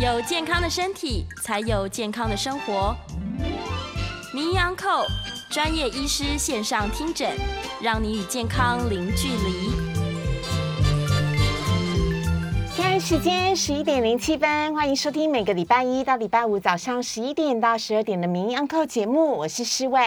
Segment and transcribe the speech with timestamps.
[0.00, 2.96] 有健康的身体，才有健康的生活。
[4.32, 5.04] 名医安扣
[5.50, 7.28] 专业医师线上听诊，
[7.82, 9.72] 让你与健康零距离。
[12.70, 20.00] 现在时间十一点零七分，欢迎收听每个礼拜一到礼拜五早上十一点到十二点的名医安扣节目，我是施伟。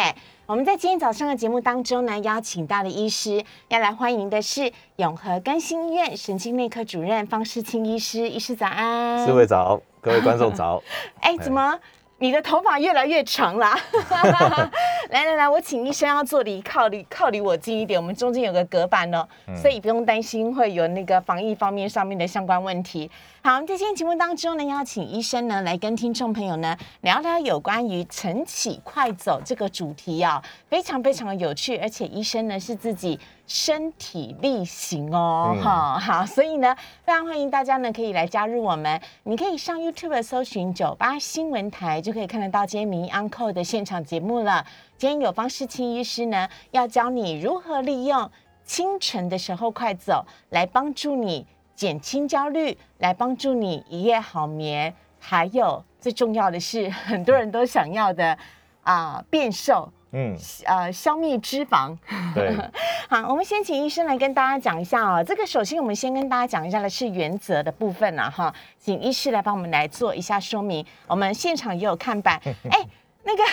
[0.48, 9.26] 我们在今天早上的节目当中呢，邀请到的医师要来欢迎的是永和更新医院神经内科主任方世清医师，医师早安。
[9.26, 10.82] 四位早，各位观众早。
[11.22, 11.80] 哎，怎么
[12.22, 13.76] 你的头发越来越长啦？
[15.10, 23.10] 来来来，我请医生要坐离靠离靠离我近一点，我们中间有个隔板哦，所以不用担心会有那个防疫方面上面的相关问题。
[23.42, 33.20] 好，在今天节目当中呢，邀请医生呢来跟听众朋友呢聊聊有关于晨起快走这个主题啊，非常非常的有趣，而且医生呢是自己
[33.54, 36.74] 身体力行哦，哈、好，所以呢
[37.04, 44.66] 非常欢迎大家呢可以来加入我们，你可以上 YouTube 搜寻九八新闻台，就可以看得到今天民意 Uncle 的现场节目了。
[44.98, 48.32] 今天有方世清医师呢要教你如何利用
[48.64, 51.46] 清晨的时候快走来帮助你。
[51.74, 54.94] 减轻焦虑，来帮助你一夜好眠。
[55.20, 58.38] 还有最重要的是，很多人都想要的
[58.84, 61.98] 啊、变瘦，嗯，呃，消灭脂肪。
[62.34, 62.56] 对，
[63.10, 65.24] 好，我们先请医生来跟大家讲一下哦。
[65.24, 70.86] 这个首先我们先跟大家讲一下的是原则的部分啊，哈，请医师来帮我们来做一下说明。
[71.08, 72.40] 我们现场也有看板，
[72.70, 72.86] 哎，
[73.24, 73.44] 那个。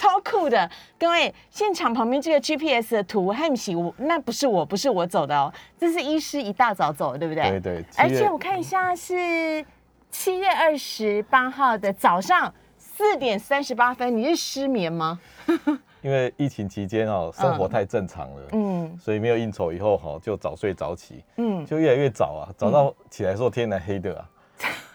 [0.00, 1.34] 超酷的，各位！
[1.50, 7.50] 现场旁边这个 GPS 的图，汉喜我那不是我，不是我走的哦，这是医师一大早走的，对不对？
[7.50, 7.84] 对对。
[7.98, 9.62] 而且我看一下是
[10.10, 12.50] 七月二十八号的早上
[13.00, 15.18] 四点三十八分，你是失眠吗？
[16.04, 24.28] 因为疫情期间哦，生活太正常了，嗯所以没有应酬以后哈，就早睡早起，嗯，就越来越早啊，早到起来的时候天还黑的啊，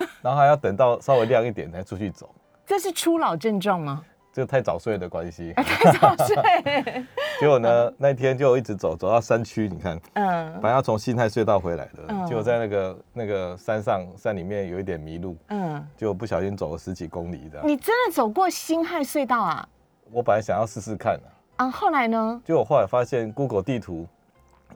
[0.21, 2.29] 然后还要等到稍微亮一点才出去走，
[2.63, 4.03] 这是初老症状吗？
[4.35, 5.53] 这个太早睡的关系。
[5.55, 6.35] 太早睡，
[7.39, 17.65] 结果呢，那天就一直走，走到山区，你看，嗯本来要从新泰隧道回来的，嗯结果在那个那个山上山里面有一点迷路，嗯，就不小心走了十几公里这样。
[17.65, 19.65] 你真的走过辛亥隧道啊？
[20.11, 21.13] 我本来想要试试看
[21.55, 22.41] 啊，啊，后来呢？
[22.45, 24.05] 结果后来发现 Google 地图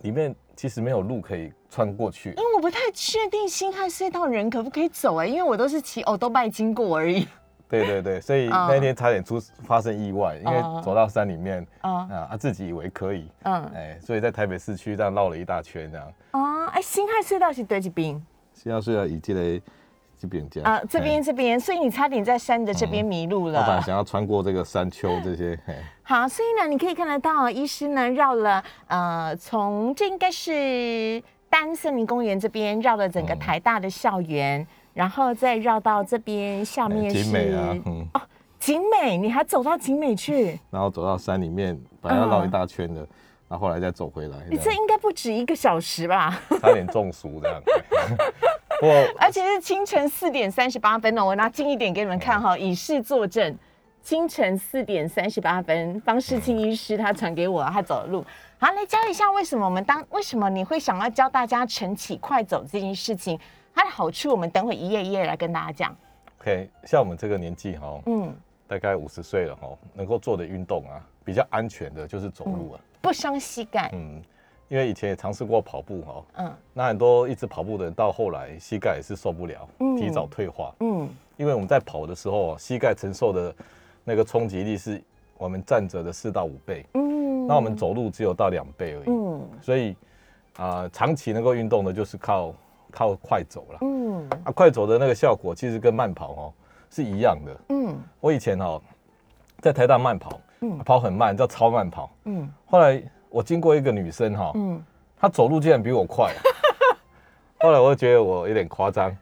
[0.04, 2.30] 里面其实没有路可以穿过去。
[2.30, 7.28] 因为我不太确定辛亥隧道人可不可以走哎、因为我都是骑欧都拜经过而已。
[7.70, 8.68] 对对对，所以嗯。
[8.68, 10.82] 那天差点出发生意外，因为哦。
[10.84, 13.64] 走到山里面啊啊，自己以为可以，嗯。
[13.76, 16.14] 哎，所以在台北市区这样绕了一大圈这样。
[16.32, 18.22] 啊，哎，辛亥隧道是对这边？
[18.54, 19.62] 新海隧道以这个
[20.20, 23.80] 这边这样啊，这边哎这边，所以你差点在山的这边迷路我本来。
[23.82, 25.76] 想要穿过这个山丘 这些，嘿。
[26.04, 33.40] 好，所以呢，你可以看得到，医师呢绕了呃，从这应该是丹森林公园这边绕了整个嗯。
[33.40, 38.08] 台大的校园，然后再绕到这边下面是景美啊，嗯，
[38.60, 40.60] 景美，你还走到景美去？
[40.70, 43.02] 然后走到山里面，本来要绕一大圈的，
[43.48, 46.40] 然后后来再走回来，你这应该不止一个小时吧？
[46.62, 47.62] 差点中暑这样。
[48.80, 53.58] 不过而且是清晨四点三十八分哦，我拿近一点给你们看哈，以示作证。
[54.02, 58.26] 清晨四点三十八分，方世清医师他传给我，他走的路。
[58.58, 63.38] 好，来教一下为什么我们当为什么你会想要教大家晨起快走这件事情，
[63.74, 65.96] 它的好处，我们等会一页一页来跟大家讲。
[66.42, 68.34] OK，像我们这个年纪哈，嗯，
[68.68, 72.80] 大概五十岁了哈，能够做的运动啊，比较安全的就是走路啊。
[73.02, 73.90] 不伤膝盖。
[73.94, 74.22] 嗯，
[74.68, 80.74] 因为以前也尝试过跑步哈，嗯那很多一直跑步的人到后来膝盖也是受不了，嗯提早退化。
[80.80, 83.56] 嗯因为我们在跑的时候啊，膝盖承受的
[84.04, 85.02] 那个冲击力是
[85.38, 89.10] 我们站着的四到五倍，嗯那我们走路只有到两倍而已。
[89.10, 89.96] 嗯所以
[90.58, 92.54] 啊、长期能够运动的就是靠
[92.92, 93.78] 靠快走了。
[93.82, 94.30] 嗯。
[94.46, 96.54] 啊，快走的那个效果其实跟慢跑哦
[96.90, 97.56] 是一样的。
[97.70, 97.98] 嗯。
[98.20, 98.82] 我以前哦
[99.60, 100.78] 在台大慢跑，嗯。
[100.80, 102.10] 跑很慢，叫超慢跑。
[102.26, 102.52] 嗯。
[102.66, 104.84] 后来我经过一个女生哈、嗯，
[105.20, 106.40] 她走路竟然比我快、啊，
[107.62, 109.16] 后来我就觉得我有点夸张，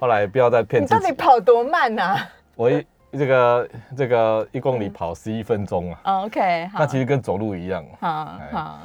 [0.00, 1.14] 后来不要再骗你到底自己。
[1.16, 2.28] 跑多慢啊？
[2.54, 8.48] 我一这个这个一公里跑十一分钟啊，哦？OK，那其实跟走路一样，好哎。
[8.52, 8.78] 好，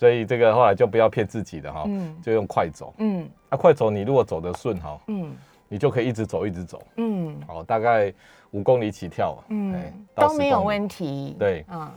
[0.00, 2.16] 所以这个后来就不要骗自己的哈，嗯。
[2.22, 2.94] 就用快走。
[2.96, 3.28] 嗯。
[3.50, 5.36] 那、快走你如果走得顺哈，嗯。
[5.68, 7.38] 你就可以一直走一直走，嗯。
[7.46, 8.10] 好，大概
[8.52, 10.66] 五公里起跳，哎嗯，到都没有10公里。
[10.68, 11.36] 问题。
[11.38, 11.66] 对。
[11.68, 11.90] 嗯。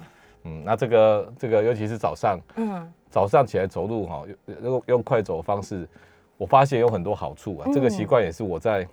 [0.43, 2.93] 嗯，那这个这个尤其是早上，嗯。
[3.09, 5.87] 早上起来走路哈，用用用快走的方式，
[6.35, 7.69] 我发现有很多好处啊。
[7.73, 8.85] 这个习惯也是我在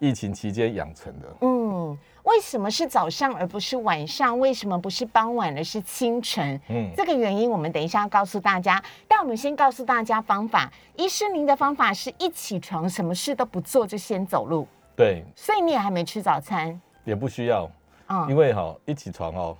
[0.00, 1.28] 疫情期间养成的。
[1.42, 1.96] 嗯，
[2.28, 4.38] 为什么是早上而不是晚上？
[4.38, 6.60] 为什么不是傍晚而是清晨？
[6.68, 10.70] 嗯，这个原因我们等一下要告诉大家，但我们先告诉大家方法。
[10.94, 14.68] 医师，您的方法是一起床什么事都不做就先走路。
[14.94, 16.78] 对，所以你也还没吃早餐。
[17.02, 17.66] 也不需要，
[18.08, 19.56] 嗯因为哈一起床哦，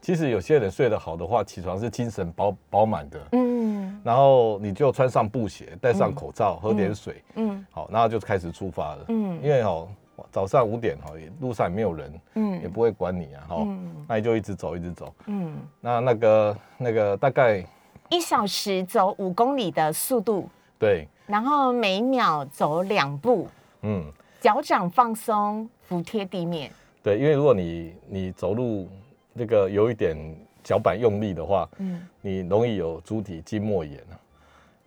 [0.00, 9.04] 其实有些人睡得好的话，起床是精神饱饱满的，嗯然后你就穿上布鞋，戴上口罩，喝点水，嗯好，然后就开始出发了。
[9.08, 9.86] 嗯因为哈
[10.30, 15.14] 早上五点哈，也路上也没有人，嗯也嗯不会管你啊，哈，嗯那你就一直走，一直走。
[15.26, 17.64] 嗯，那那个那个大概
[18.08, 20.48] 一小时走五公里的速度，
[20.78, 23.48] 对，然后每秒走两步，
[23.82, 24.04] 嗯，
[24.40, 26.70] 脚掌放松，服贴地面。
[27.02, 28.88] 对，因为如果你你走路
[29.32, 30.16] 那个有一点
[30.62, 34.14] 脚板用力的话，嗯你容易有足底筋膜炎啊。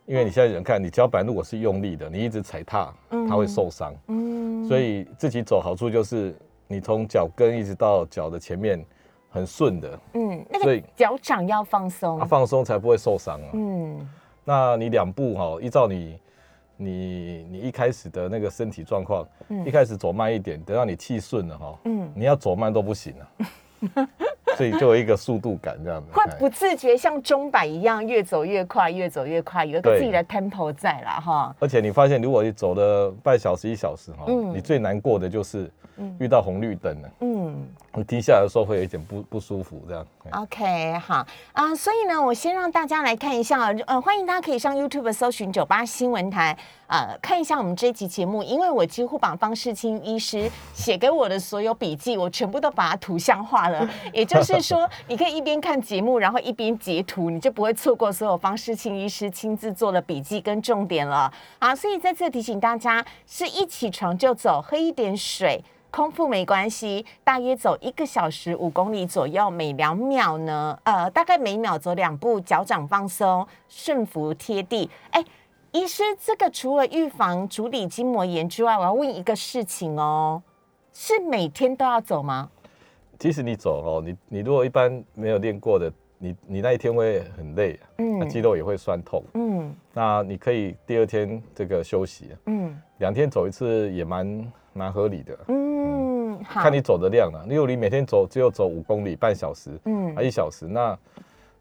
[0.10, 3.94] 因为你现在人看，你脚板如果是用力的，你一直踩踏，它会受伤。
[4.08, 6.36] 嗯，所以自己走好处就是，
[6.68, 8.84] 你从脚跟一直到脚的前面
[9.30, 12.26] 很顺的，嗯，那个所以脚掌要放松啊。
[12.26, 13.50] 放松才不会受伤啊。
[13.54, 14.10] 嗯
[14.44, 16.20] 那你两步哈、依照你
[16.76, 23.14] 你你一开始的那个身体状况，嗯一开始走慢一点，等到你气顺了哈、嗯，你要走慢都不行
[23.94, 24.10] 啊，
[24.60, 26.08] 所以就有一个速度感这样子。
[26.12, 26.36] 会哎。
[26.38, 31.56] 不自觉像钟摆一样越走越快，越走越快，有一个自己的 tempo 在啦哈。
[31.60, 34.54] 而且你发现，如果你走了半小时一小时哈、嗯。
[34.54, 35.72] 你最难过的就是
[36.20, 40.06] 遇到红绿灯了，嗯你停下的时候会有一点不不舒服这样。
[40.32, 46.56] ，OK，好啊、所以呢，我先让大家来看一下，呃，欢迎大家可以上 YouTube 搜寻九八新闻台，
[46.86, 53.90] 呃，看一下我们这一集节目，因为我几乎把方世清医师写给我的所有笔记，我全部都把它图像化了。
[54.14, 61.32] 也就是说，你可以一边看节目，然后一边截图，你就不会错过所有方世清医师亲自做的笔记跟重点了。
[61.60, 65.64] 好，所以在这提醒大家，是一起床就走，喝一点水。
[65.92, 74.90] 空腹没关系，大约走一个小时五公里左右，每两秒呢，呃，大概每秒走两步，脚掌放松，顺服贴地。
[75.12, 75.24] 哎，
[75.72, 80.42] 医师，这个除了预防足底筋膜炎之外，我要问一个事情哦，
[80.94, 82.50] 是每天都要走吗？
[83.18, 89.24] 即使你走哦，你你如果一般没有练过的，你你那一天会很累、啊，嗯那肌肉也会酸痛。
[89.34, 95.38] 嗯那你可以第二天这个休息，嗯两天走一次也蛮蛮合理的。
[95.50, 96.09] 嗯，
[96.44, 100.98] 好，看你走的量了，例如你每天走只有走五公里半小时，嗯啊一小时，那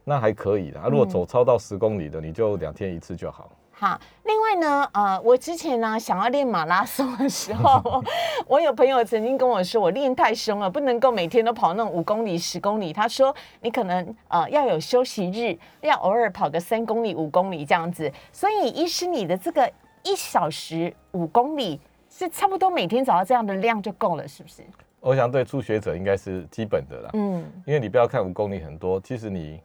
[0.05, 0.81] 那还可以的。
[0.81, 3.51] 啊，如果走超到十公里的，你就两天一次就好。
[3.71, 8.03] 好，另外呢，呃，我之前呢想要练马拉松的时候，
[8.49, 12.93] 我有朋友曾经跟我说，我练太凶了，不能够每天都跑那种五公里、十公里。
[12.93, 15.57] 他说你可能呃要有休息日，
[15.87, 18.11] 要偶尔跑个三公里、五公里这样子。
[18.33, 19.71] 所以，医师你的这个
[20.03, 21.81] 一小时五公里
[22.19, 24.63] 是差不多每天找到这样的量就够了，是不是？
[25.01, 29.61] 我想对初学者应该是基本的啦，嗯因为你不要看五公里很多，其实你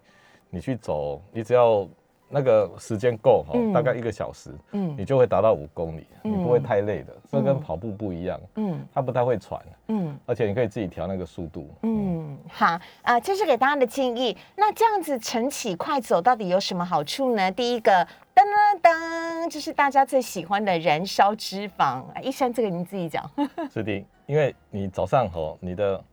[0.51, 1.87] 你去走，你只要
[2.33, 7.15] 那个时间够哈，嗯大概一个小时，嗯你就会达到五公里，嗯你不会太累的。
[7.31, 10.17] 这跟嗯跑步不一样，嗯它不太会喘，嗯。
[10.25, 11.69] 而且你可以自己调那个速度。
[11.83, 14.35] 嗯，好，啊，这是给大家的建议。
[14.55, 17.51] 那这样子晨起快走到底有什么好处呢？
[17.51, 17.91] 第一个，
[18.33, 21.83] 噔噔噔，就是大家最喜欢的燃烧脂肪。
[21.83, 23.29] 啊，一山，这个你自己讲。
[23.71, 26.03] 是的，因为你早上吼，你的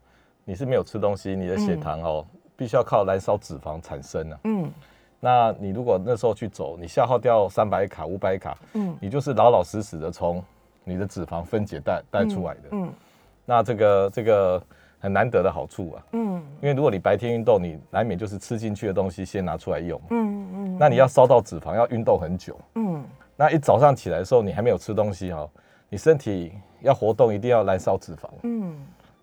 [0.45, 2.27] 你是没有吃东西，你的血糖哦，
[2.57, 4.39] 必须要靠燃烧脂肪产生啊。
[4.45, 4.71] 嗯
[5.21, 8.97] 那你如果那时候去走，你消耗掉三百卡、五百卡，嗯。
[9.01, 10.43] 你就是老老实实的从
[10.83, 12.69] 你的脂肪分解带带出来的。
[12.73, 12.93] 嗯
[13.45, 14.63] 那这个这个
[14.99, 16.43] 很难得的好处啊，嗯。
[16.63, 22.59] 因为如果你白天运动，你难免就是吃进去的东西先拿出来用，嗯嗯那你要烧到脂肪，要运动很久。
[22.77, 23.05] 嗯。
[23.37, 25.49] 那一早上起来的时候，你还没有吃东西哈、
[25.89, 28.75] 你身体要活动，一定要燃烧脂肪，嗯。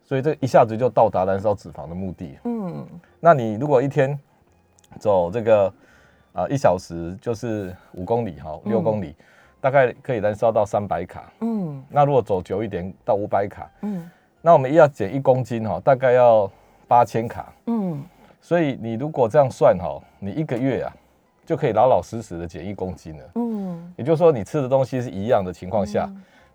[0.04, 2.38] 所以这一下子就到达燃烧脂肪的目的。
[2.44, 2.86] 嗯。
[3.20, 4.18] 那你如果一天
[5.00, 5.74] 走这个
[6.38, 9.16] 啊、一小时就是五公里哈，六公里，
[9.60, 11.34] 大概可以燃烧到三百卡。
[11.42, 14.08] 嗯那如果走久一点到五百卡，嗯
[14.40, 16.50] 那我们要减一公斤哈，大概要
[16.88, 17.52] 八千卡。
[17.66, 18.04] 嗯
[18.40, 20.94] 所以你如果这样算哈，你一个月啊
[21.44, 23.24] 就可以老老实实的减一公斤了。
[23.34, 26.08] 嗯也就是说，你吃的东西是一样的情况下，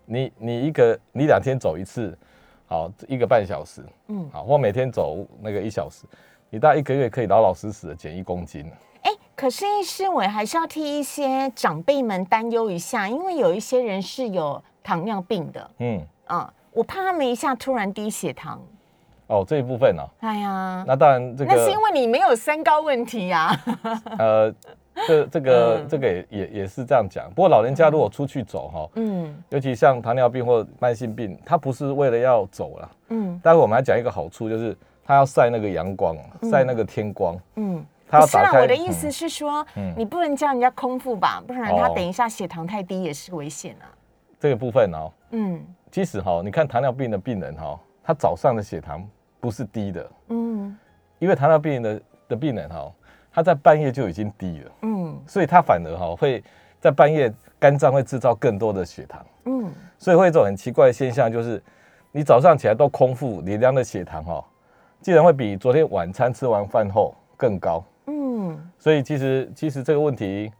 [0.05, 2.17] 你你一个你两天走一次，
[2.67, 6.05] 好一个半小时，嗯好或每天走那个一小时，
[6.49, 8.65] 你大概一个月可以老老实实的减一公斤。
[8.65, 8.71] 哎，
[9.35, 15.71] 可是医师，我还是要替一些长辈们担忧一下，因为有一些人是有糖尿病的。
[15.79, 18.61] 嗯，啊，我怕他们一下突然低血糖。
[19.27, 23.57] 哦这一部分呢、哎呀，那当然这个那是因个为你没有三高问题呀、
[24.19, 24.53] 呃，
[25.07, 25.87] 这这个嗯。
[25.87, 27.27] 这个也也也是这样讲。
[27.33, 29.35] 不过老人家如果出去走哈，嗯。
[29.49, 32.91] 尤其像糖尿病或慢性病，他不是为了要走了。
[33.09, 33.39] 嗯。
[33.41, 36.15] 待会我们来讲一个好处，就是他要晒那个阳光，
[36.51, 37.83] 晒那个天光，嗯。
[38.13, 38.61] 他要打开。
[38.61, 39.93] 我的意思是说，嗯。
[39.97, 41.93] 你不能叫人家空腹吧，不然他哦。
[41.95, 43.89] 等一下血糖太低也是危险啊。
[44.39, 45.65] 这个部分哦，嗯。
[45.91, 49.07] 其实哈，你看糖尿病的病人哈，他早上的血糖
[49.39, 50.77] 不是低的，嗯。
[51.19, 52.91] 因为糖尿病的的病人哈，
[53.31, 55.19] 他在半夜就已经低了，嗯。
[55.25, 56.43] 所以他反而哈会
[56.79, 59.71] 在半夜肝脏会制造更多的血糖，嗯。
[59.97, 61.63] 所以会有一种很奇怪的现象，就是
[62.11, 64.43] 你早上起来都空腹，你量的血糖哈，
[64.99, 67.83] 竟然会比昨天晚餐吃完饭后更高。
[68.83, 70.51] 嗯所以其实其实这个问题，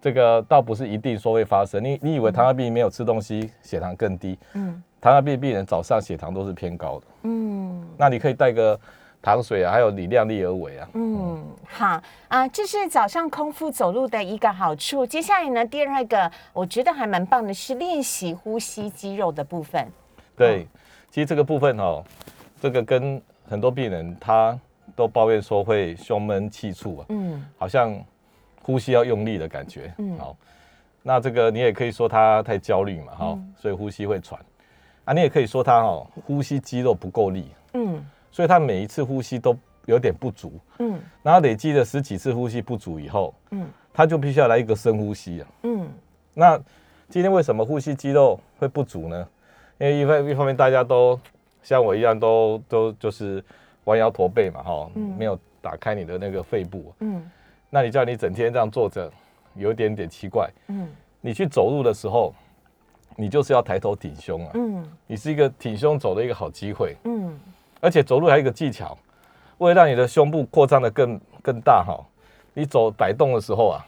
[0.00, 1.82] 这个倒不是一定说会发生。
[1.82, 4.36] 你你以为糖尿病没有吃东西血糖更低？
[4.54, 7.06] 嗯糖尿病病人早上血糖都是偏高的。
[7.22, 8.78] 嗯那你可以带个
[9.22, 10.88] 糖水啊，还有你量力而为啊。
[10.94, 15.06] 嗯，好啊，这是早上空腹走路的一个好处。
[15.06, 19.86] 接下来呢，第二个我觉得还蛮棒的是练习呼吸肌肉的部分。
[20.36, 20.66] 对，
[21.08, 22.02] 其实这个部分哦，
[22.60, 24.58] 这个跟很多病人他
[24.94, 27.94] 都抱怨说会胸闷气促啊，嗯好像
[28.62, 29.92] 呼吸要用力的感觉。
[29.98, 30.36] 嗯好，
[31.02, 34.40] 那这个你也可以说他太焦虑嘛，哈、所以呼吸会喘。
[35.04, 40.58] 啊，你也可以说他哦，呼吸肌肉不够力，嗯所以他每一次呼吸都有点不足。
[40.78, 45.48] 嗯然后累积了十几次呼吸不足以后，嗯他就必须要来一个深呼吸啊。
[45.62, 45.88] 嗯
[46.32, 46.58] 那
[47.08, 49.28] 今天为什么呼吸肌肉会不足呢？
[49.78, 51.20] 因为一方一方面大家都
[51.62, 53.44] 像我一样都都就是
[53.84, 55.14] 弯腰驼背嘛，哈、嗯。
[55.16, 56.92] 没有打开你的那个肺部。
[57.00, 57.30] 嗯。
[57.70, 59.10] 那你叫你整天这样坐着，
[59.54, 60.50] 有一点点奇怪。
[60.68, 60.88] 嗯。
[61.20, 62.34] 你去走路的时候，
[63.16, 64.86] 你就是要抬头挺胸啊，嗯。
[65.06, 66.96] 你是一个挺胸走的一个好机会。
[67.04, 67.38] 嗯。
[67.80, 68.96] 而且走路还有一个技巧，
[69.58, 72.02] 为了让你的胸部扩张的更更大哈，
[72.52, 73.86] 你走摆动的时候啊，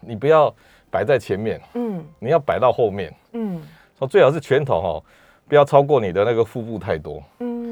[0.00, 0.54] 你不要
[0.90, 2.04] 摆在前面，嗯。
[2.18, 3.62] 你要摆到后面，嗯。
[3.98, 5.02] 说最好是拳头哈，
[5.48, 7.22] 不要超过你的那个腹部太多。
[7.40, 7.67] 嗯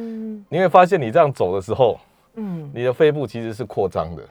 [0.48, 1.98] 你会发现你这样走的时候，
[2.34, 2.70] 嗯。
[2.74, 4.22] 你的肺部其实是扩张的，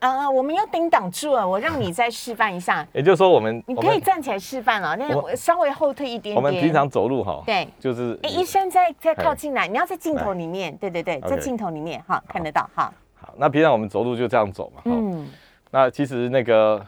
[0.00, 2.86] 啊，我们要顶挡住了，我让你再示范一下。
[2.94, 6.36] 也就是说我们你可以站起来示范了，那稍微后退一点点。
[6.36, 7.68] 我们平常走路哈，对。
[7.78, 12.92] 就是哎，医生再再靠哎近来，你要在镜头里面，对对对，在镜头里面哈，看得到哈。
[13.14, 15.28] 好，那平常我们走路就这样走嘛，嗯，嗯。
[15.70, 16.86] 那其实那个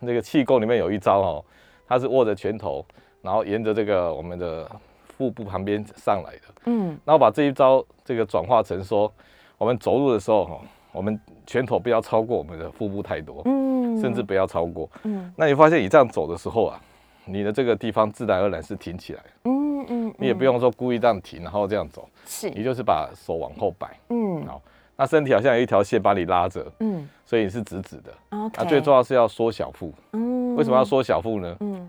[0.00, 1.44] 那个气功里面有一招哦，
[1.88, 2.84] 它是握着拳头，
[3.20, 4.70] 然后沿着这个我们的
[5.16, 6.42] 腹部旁边上来的。
[6.66, 9.12] 嗯那我把这一招这个转化成说，
[9.58, 10.60] 我们走路的时候哈，
[10.92, 14.88] 我们拳头不要超过我们的腹部太多，嗯甚至不要超过。
[15.04, 16.80] 嗯那你发现你这样走的时候啊，
[17.24, 24.62] 你的这个地方自然而然是挺起来，嗯嗯，你也不用说故意这样停，然后这样走，是你就是把手往后摆，嗯好，
[24.96, 28.12] 那身体好像有一条线把你拉着，嗯所以你是直直的。
[28.30, 28.54] ，OK。
[28.58, 30.84] 那最重要是要缩小腹，嗯为什么要？
[30.84, 31.56] 缩小腹呢？
[31.60, 31.88] 嗯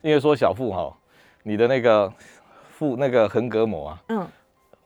[0.00, 0.96] 因为缩小腹哈，
[1.48, 2.12] 你的那个
[2.76, 4.28] 腹那个横膈膜啊嗯。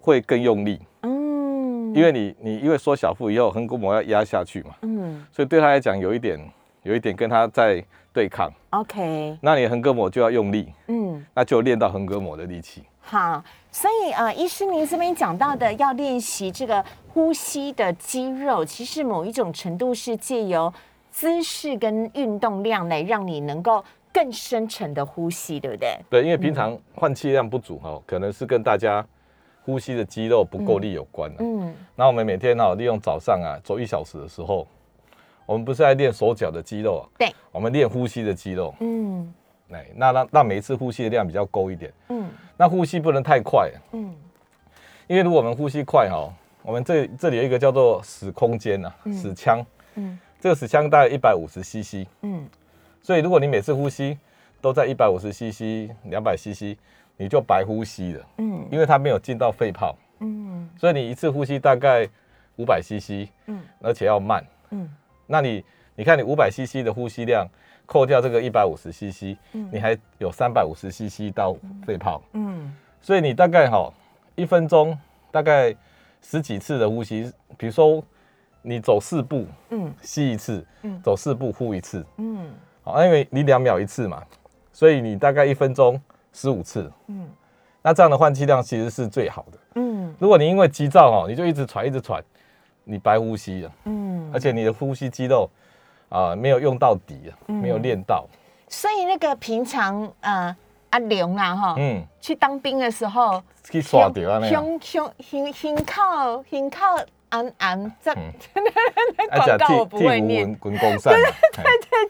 [0.04, 5.25] 会更用力，嗯，因为你你因为缩小腹以后，横膈膜要压下去嘛，嗯。
[5.31, 6.37] 所以对他来讲有一点
[6.83, 7.81] 有一点跟他在
[8.12, 9.38] 对抗，OK。
[9.40, 11.25] 那你的横膈膜就要用力，嗯。
[11.35, 12.83] 那就练到横膈膜的力气。
[13.00, 20.73] 好，所以呃，医师您这边讲到的要练习这个呼吸的肌肉，其实某一种程度是借由
[21.12, 25.99] 姿势跟运动量来让你能够更深沉的呼吸，对不对？
[26.11, 29.04] 对，因为平常换气量不足哈，可能是跟大家
[29.64, 31.37] 呼吸的肌肉不够力有关、啊。
[31.38, 31.75] 嗯。
[31.97, 34.66] 那我们每天哈利用早上啊走一小时的时候，
[35.47, 38.75] 我们不是在练手脚的肌肉啊，对，我们练呼吸的肌肉。
[38.81, 39.33] 嗯。
[39.71, 41.90] 哎，那让让每一次呼吸的量比较够一点。
[42.09, 42.28] 嗯。
[42.57, 44.14] 那呼吸不能太快，嗯。
[45.07, 46.31] 因为如果我们呼吸快哈，
[46.62, 49.64] 我们这这里有一个叫做死空间啊，死腔，
[49.95, 50.19] 嗯。
[50.40, 52.45] 这个死腔大概一百五十 CC，嗯
[53.02, 54.16] 所以如果你每次呼吸
[54.61, 56.76] 都在一百五十 CC、两百 CC，
[57.16, 58.66] 你就白呼吸了，嗯。
[58.71, 60.68] 因为它没有进到肺泡，嗯。
[60.78, 62.09] 所以你一次呼吸大概
[62.56, 63.61] 五百 CC，嗯。
[63.80, 64.44] 而且要慢。
[64.71, 64.88] 嗯。
[65.26, 65.64] 那你
[65.97, 67.47] 你看你五百 CC 的呼吸量，
[67.87, 72.73] 扣掉这个一百五十 CC，你还有三百五十 CC 到肺泡，嗯。
[73.00, 73.92] 所以你大概哈
[74.37, 74.97] 一分钟
[75.32, 75.75] 大概
[76.23, 78.02] 十几次的呼吸，比如说
[78.62, 79.92] 你走四步嗯。
[80.02, 82.49] 吸一次嗯，走四步呼一次，嗯
[82.82, 84.22] 好，因为你两秒一次嘛，
[84.72, 86.00] 所以你大概一分钟
[86.32, 87.28] 十五次，嗯。
[87.84, 89.58] 那这样的换气量其实是最好的。
[89.74, 90.14] 嗯。
[90.18, 92.22] 如果你因为急躁哦，你就一直喘一直喘，
[92.84, 95.48] 你白呼吸了，嗯，而且你的呼吸肌肉
[96.08, 98.26] 啊、没有用到底啊，没有练到，
[98.68, 100.54] 所以那个平常呃
[100.90, 106.96] 阿龙啊哈，嗯，去当兵的时候，去耍掉啊那样，胸胸胸胸靠胸靠
[107.32, 108.30] 安安这嗯。
[109.16, 111.22] 那广告我不会念，文滚弓扇，对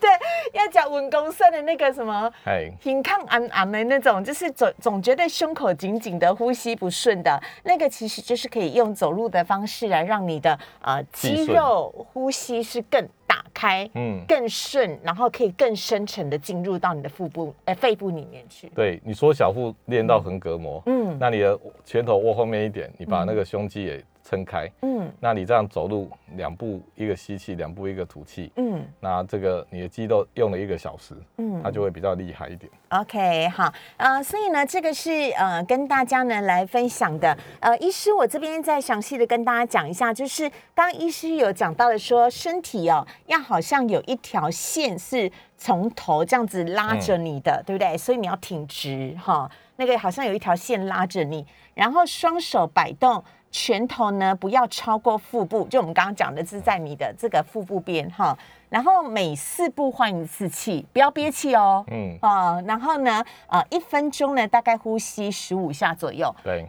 [0.00, 0.10] 对，
[0.52, 2.30] 要讲文公社的那个什么。
[2.44, 18.68] 哎，胸抗安安的那种，就是总总觉得胸口紧紧的，呼吸不顺的那个，其实就是可以用走路的方式来让你的呃肌肉呼吸是更打开，嗯，更顺，然后可以更深层的进入到你的腹部、呃肺部里面去。
[18.74, 21.16] 对你缩小腹练到横膈膜，嗯。
[21.20, 32.70] 那你的拳头握后面一点，你把那个胸肌也撑开，嗯那你这样走路两步一个吸气，两步一个吐气，嗯那这个你的肌肉用了一个小时，嗯它就会比较厉害一点。
[32.90, 37.36] OK，好，呃，所以呢，这个是呃跟大家呢来分享的。
[37.60, 47.96] 呃，医师，我这边再详细的跟大家讲一下，就是刚刚医师有讲到的说，身体哦要好像有一条线是从头这样子拉着你的，对不对？
[47.96, 53.24] 所以你要挺直哈，那个好像有一条线拉着你，然后双手摆动。
[53.52, 58.37] 拳头呢不要超过腹部，就我们刚刚讲的是在你的这个腹部边哈，
[58.71, 61.85] 然后每四步换一次气，不要憋气哦。
[61.90, 66.66] 嗯，啊、然后呢，呃，一分钟呢，大概呼吸十五下左右，对，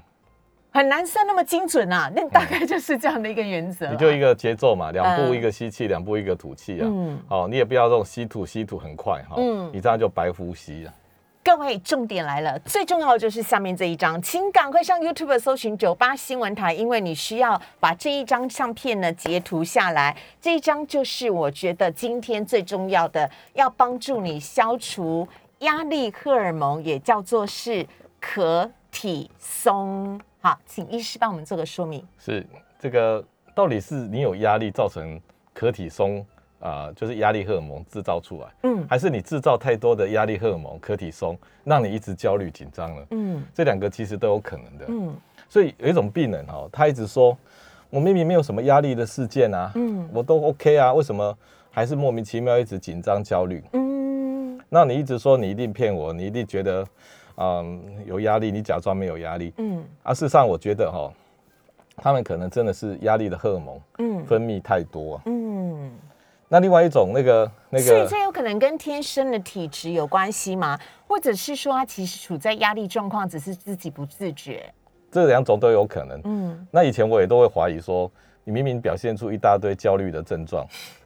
[0.72, 5.36] 很难算那么精准啊，那大概就是这样的一个原则、你就一，个节奏嘛，两步嗯。
[5.36, 6.84] 一个吸气，两步一个吐气啊。
[6.84, 7.18] 嗯。
[7.30, 9.72] 好，你也不要这种吸吐吸吐很快哈，嗯。
[9.74, 10.94] 你这样就白呼吸了。
[11.44, 20.16] 各位，重点来了，最重要的就是下面这一张，请赶快上 YouTube 搜寻九八新闻台，因为你需要把这一张相片呢截图下来。
[20.40, 25.28] 这一张就是我觉得今天最重要的，要帮助你消除
[25.60, 27.86] 压力荷尔蒙，也叫做是
[28.22, 30.18] 可体松。
[30.40, 32.08] 好，请医师帮我们做个说明。
[32.18, 32.48] 是
[32.80, 33.22] 这个
[33.54, 35.20] 到底是你有压力造成
[35.54, 36.26] 可体松
[36.64, 43.06] 啊、就是压力荷尔蒙制造出来，嗯还是你制造太多的压力荷尔蒙可体松，让你一直焦虑紧张了？
[43.12, 44.86] 嗯这两个其实都有可能的。
[44.88, 45.14] 嗯
[45.50, 47.38] 所以有一种病人哦、他一直说
[47.90, 51.38] 我明明没有什么压力的事件啊，嗯我都 OK 啊，为什么
[51.70, 53.62] 还是莫名其妙一直紧张焦虑？
[53.74, 56.88] 嗯那你一直说你一定骗我，你一定觉得
[57.36, 60.14] 嗯有压力，你假装没有压力嗯啊。
[60.14, 61.12] 事实上，我觉得哈、
[61.98, 65.22] 他们可能真的是压力的荷尔蒙嗯分泌太多、啊。
[65.26, 65.43] 嗯，
[66.54, 70.80] 那另外一种那个那个所以这有可能跟天生的体质有关系吗？
[71.08, 74.72] 或者是说他其实处在压力状况，只是自己不自觉？
[75.12, 76.22] 这两种都有可能。
[76.26, 78.12] 嗯那以前我也都会怀疑说，
[78.44, 80.64] 你明明表现出一大堆焦虑的症状，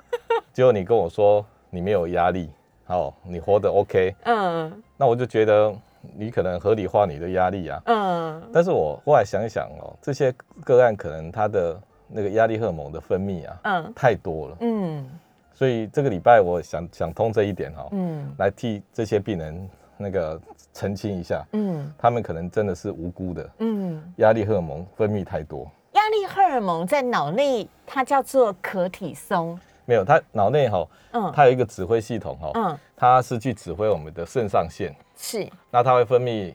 [0.51, 2.49] 结果你跟我说你没有压力，
[2.83, 5.73] 好，你活得 OK，嗯那我就觉得
[6.13, 7.81] 你可能合理化你的压力啊。
[7.85, 10.29] 嗯但是我后来想一想哦，这些
[10.65, 15.09] 个案可能他的那个压力荷尔蒙的分泌啊嗯太多了，嗯
[15.57, 18.31] 所以这个礼拜我想想通这一点哈、嗯。
[18.37, 19.67] 来替这些病人
[19.97, 20.39] 那个
[20.71, 21.91] 澄清一下，嗯。
[21.97, 25.67] 他们可能真的是无辜的，嗯，压力荷尔蒙分泌太多。
[25.93, 29.59] 压力荷尔蒙在脑内它叫做可体松。
[29.85, 31.31] 没有，它脑内哈，嗯。
[31.35, 35.49] 它有一个指挥系统哈，嗯，它是去指挥我们的肾上腺，是。
[35.71, 36.53] 那它会分泌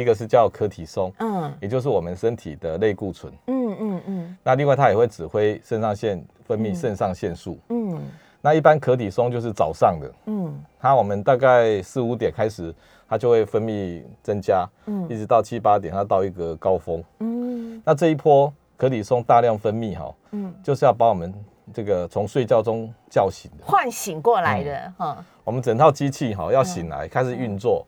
[0.00, 1.52] 一个是叫柯体松，嗯。
[1.60, 3.32] 也就是我们身体的类固醇。
[3.46, 4.36] 嗯嗯嗯。
[4.42, 7.58] 那另外它也会指挥肾上腺分泌肾上腺素。
[7.68, 8.00] 嗯。
[8.40, 10.62] 那一般可体松就是早上的，嗯。
[10.78, 12.74] 它我们大概四五点开始，
[13.08, 15.08] 它就会分泌增加，嗯。
[15.08, 17.02] 一直到七八点，它到一个高峰。
[17.20, 17.82] 嗯。
[17.84, 21.32] 那这一波可体松大量分泌哈，嗯，就是要把我们
[21.72, 23.64] 这个从睡觉中叫醒的。
[23.64, 25.24] 唤醒过来的哈。
[25.44, 27.86] 我们整套机器哈要醒来，开始运作，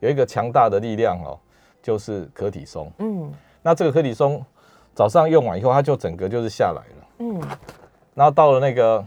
[0.00, 1.38] 有一个强大的力量哦，
[1.86, 2.90] 就是可体松。
[2.98, 4.44] 嗯那这个可体松
[4.92, 7.06] 早上用完以后，它就整个就是下来了。
[7.20, 7.40] 嗯
[8.12, 9.06] 然后到了那个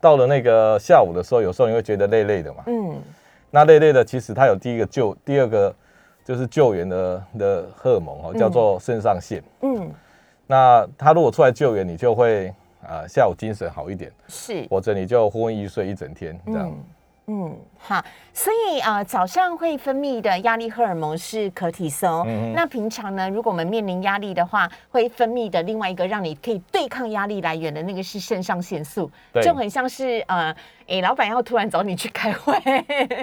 [0.00, 2.62] 到了那个下午的时候，有时候你会觉得累累的嘛。
[2.66, 2.98] 嗯
[3.50, 5.74] 那累累的，其实它有第一个救，第二个
[6.24, 9.42] 就是救援的的荷尔蒙哦，叫做肾上腺。
[9.60, 9.90] 嗯，
[10.46, 12.48] 那它如果出来救援，你就会
[12.82, 14.66] 啊、下午精神好一点，是。
[14.70, 16.68] 或者你就昏昏欲睡一整天这样。
[16.68, 16.84] 嗯
[17.30, 22.24] 嗯，好，所以呃，早上会分泌的压力荷尔蒙是可体松。
[22.26, 30.54] 嗯那平常呢，如果我们面临压力的话，会分泌的另外一个让你可以对抗压力来源的那个是肾上腺素，对就很像是呃，
[30.88, 32.54] 哎，老板要突然找你去开会，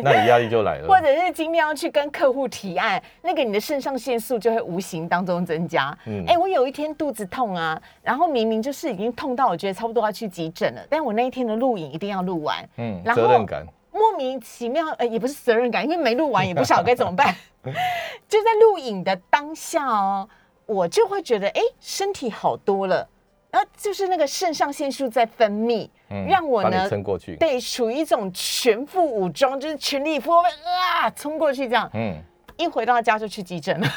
[0.01, 0.87] 那你压力就来了。
[0.87, 5.95] 或者是今天要去跟客户提案，那个你的肾上腺素就会无形当中增加。
[6.05, 12.57] 哎、嗯我有一天肚子痛啊，然后明明就是已经痛到我觉得差不多要去急诊了，但我那一天的录影一定要录完。
[12.77, 13.65] 嗯，然后责任感。
[13.91, 17.35] 莫名其妙，呃，也不是责任感，因为没录完也不晓得该怎么办。
[18.29, 20.29] 就在录影的当下哦，
[20.67, 23.07] 我就会觉得，哎，身体好多了，
[23.49, 27.35] 然后就是那个肾上腺素在分泌，嗯让我呢，撑过去。
[27.37, 32.15] 对，处于一种全副武装，就是全力以赴，啊，冲过去这样，嗯，
[32.57, 33.87] 一回到家就去急诊了。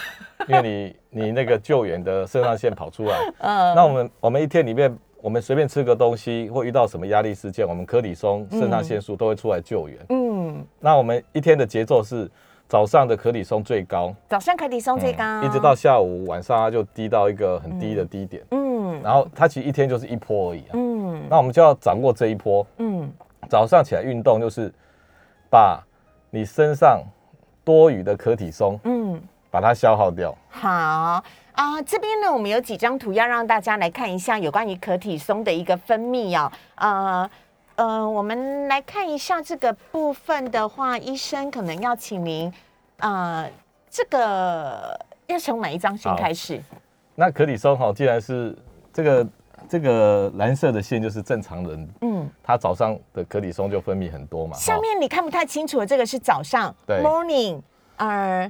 [0.49, 9.99] 因为你你那个救援的肾上腺跑出来， 嗯，那我们我们一天里面，我们随便吃个东西或遇到什么压力事件，我们可体松、肾上腺素都会出来救援。
[10.09, 12.31] 嗯，那我们一天的节奏是
[12.69, 19.03] 早上的可体松最高，早上可体松最高，嗯一直到下午晚上它就低到一个很低的低点，嗯。
[19.03, 20.71] 然后它其实一天就是一波而已啊。
[20.75, 21.15] 嗯。
[21.15, 22.67] 嗯那我们就要掌握这一波。
[22.79, 23.11] 嗯。
[23.49, 24.71] 早上起来运动，就是
[25.49, 25.83] 把
[26.31, 27.03] 你身上
[27.65, 29.19] 多余的可体松嗯，
[29.51, 30.37] 把它消耗掉。
[30.49, 31.23] 好
[31.59, 36.53] 啊、这边呢，我们有几张图要让大家来看一下有关于可体松的一个分泌哦。
[36.77, 37.31] 呃
[37.75, 42.53] 呃，我们来看一下这个部分的话，医生可能要请您
[42.99, 43.51] 呃，
[43.91, 46.63] 这个要从哪一张先好开始？
[47.17, 48.57] 那可体松哈，既然是
[48.93, 49.29] 这个
[49.69, 54.57] 这个蓝色的线，就是正常人嗯，他早上的可体松就分泌很多嘛。
[54.57, 57.61] 下面你看不太清楚的这个是早上对，morning，
[57.97, 58.49] 呃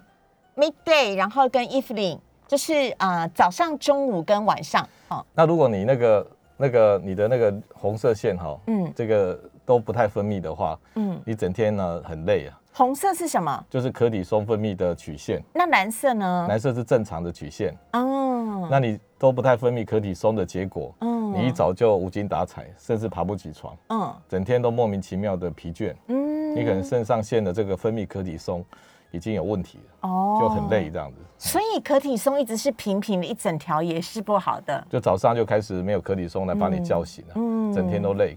[0.56, 2.18] ，midday，然后跟 evening，
[2.48, 4.84] 就是呃早上、中午跟晚上。
[5.08, 8.92] 哦，那如果你那个那个你的那个红色线哈，嗯。
[8.96, 13.64] 这个都不太分泌的话，嗯，你整天呢很累啊，红色是什么？
[13.68, 16.46] 就是可体松分泌的曲线，那蓝色呢？
[16.48, 26.56] 蓝色是正常的曲线，哦，那你都不太分泌可体松的结果，嗯你一早就无精打采，甚至爬不起床，嗯整天都莫名其妙的疲倦，嗯。
[26.56, 28.64] 你可能肾上腺的这个分泌可体松
[29.10, 31.16] 已经有问题了，哦就很累这样子。
[31.38, 34.86] 所以可体松一直是平平的一整条也是不好的。
[34.90, 38.36] 就早上就开始没有可体松来把你叫醒了，嗯整天都累。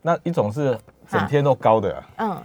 [0.00, 0.78] 那一种是
[1.08, 2.42] 整天都高的、啊，嗯，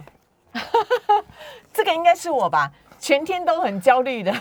[1.72, 4.32] 这个应该是我吧，全天都很焦虑的。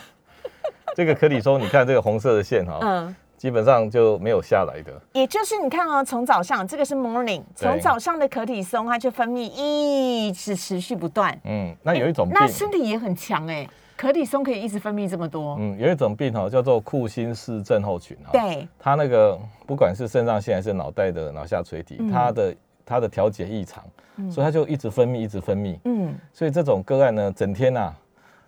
[0.95, 3.15] 这个可体松，你看这个红色的线哈、嗯。
[3.43, 4.93] 基本上就没有下来的。
[5.11, 22.09] 也就是你看哦，从早上这个是 morning，从早上的可体松它就分泌一直持续不断，嗯，那有一种病，那身体也很强哎，可体松可以一直分泌这么多，嗯，有一种病哈、叫做库欣氏症候群哈、对，它那个不管是肾上腺还是脑袋的脑下垂体，嗯。
[22.09, 23.83] 它的它的调节异常，
[24.31, 25.77] 所以它就一直分泌，一直分泌。
[25.83, 26.15] 嗯。
[26.31, 27.93] 所以这种个案呢，整天啊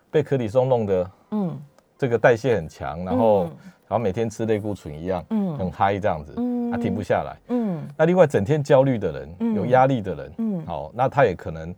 [0.10, 1.60] 被可体松弄得嗯。
[1.98, 5.58] 这个代谢很强，然后、嗯然后每天吃类固醇一样，嗯。
[5.58, 6.72] 很嗨这样子，嗯。
[6.72, 7.36] 它停不下来。
[7.50, 7.82] 嗯。
[7.98, 10.66] 那另外整天焦虑的人，嗯有压力的人，嗯。
[10.66, 11.74] 好，那他也可能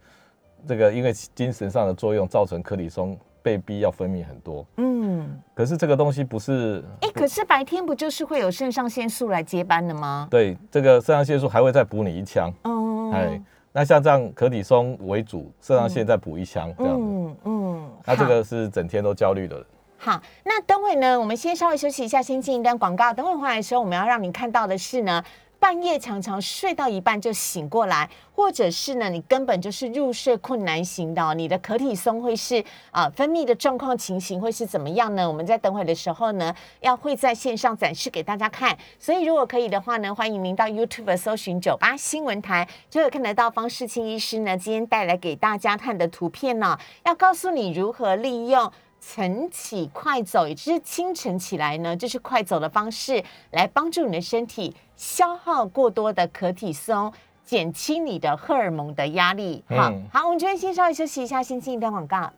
[0.67, 4.65] 这个因为精神上的作用，造成可体松被逼要分泌很多。
[4.77, 10.27] 嗯，可是这个东西不是哎，可是白天不就是会有肾上腺素来接班的吗？
[10.29, 13.41] 对这个肾上腺素还会再补你一枪，嗯，哎，
[13.71, 19.65] 那像这样可体松为主，肾上腺再补一枪这样子，嗯嗯，好那这个是整天都焦虑的人。
[19.99, 23.11] 好，那等会呢，我们先稍微休息一下，先进一段广告。
[23.11, 25.23] 等会回来的时候，我们要让你看到的是呢，
[25.59, 35.27] 半夜常常睡到一半就醒过来，或者是呢，你根本就是入睡困难型的哦、你的可体松会是啊、分泌的状况情形会是怎么样呢？
[35.27, 38.77] 我们在等会的时候呢，要会在线上展示给大家看。
[38.99, 48.71] 所以如果可以的话呢，欢迎您到 YouTube 搜寻九八新闻台，就会看得到方世清医师呢今天带来给大家看的图片呢、要告诉你如何利用。
[48.99, 57.11] 晨起快走，也就是清晨起来呢，就是快走的方式，来帮助你的身体消耗过多的可体松，
[57.43, 59.63] 减轻你的荷尔蒙的压力。
[59.69, 62.31] 好、嗯好，我们这边先稍微休息一下，先进一段广告。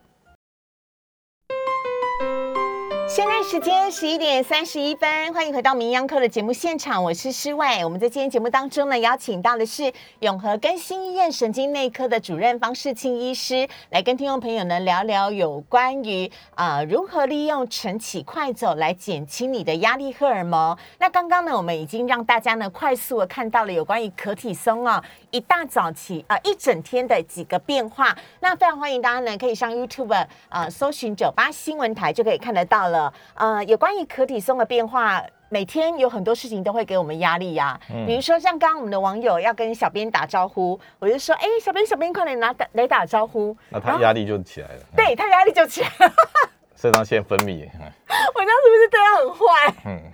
[3.10, 7.84] 现在时间十一点三十一分，欢迎回到名央课的节目现场，我是施伟。
[7.84, 20.78] 我们在今天节目当中呢，邀请到的是永和更新医院神经内科的主任方世清医师，来跟听众朋友呢聊聊有关于呃如何利用晨起快走来减轻你的压力荷尔蒙。
[21.00, 28.16] 那刚刚呢，我们已经让大家呢快速的看到了有关于可体松哦，一大早起呃一整天的几个变化。
[28.40, 33.14] 那非常欢迎大家呢可以上 YouTube 呃搜寻九八新闻台就可以看得到了。
[33.36, 35.24] 呃，有关于可体松的变化。
[35.52, 46.14] 每天有很多事情都会给我们压力呀、比如说像刚刚我们的网友要跟小编打招呼，我就说，哎、小编小编快点拿打来打招呼，那 他压力就起来了，对他压力就起来了。
[46.76, 47.68] 肾上腺分泌。
[47.68, 47.92] 嗯
[48.36, 49.74] 我这样是不是对他很坏？
[49.86, 50.12] 嗯，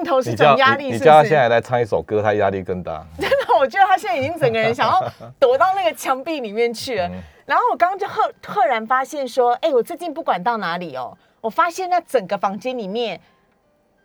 [0.00, 1.00] 镜头是你叫种压力，是？
[1.00, 3.04] 叫他现在来唱一首歌，他压力更大。
[3.18, 7.06] 真的，我觉得他现在已经整个人想要躲到那个墙壁里面去了。
[7.08, 13.20] 嗯然后我刚刚就赫赫然发现说，哎、我最近不管到哪里哦，我发现那整个房间里面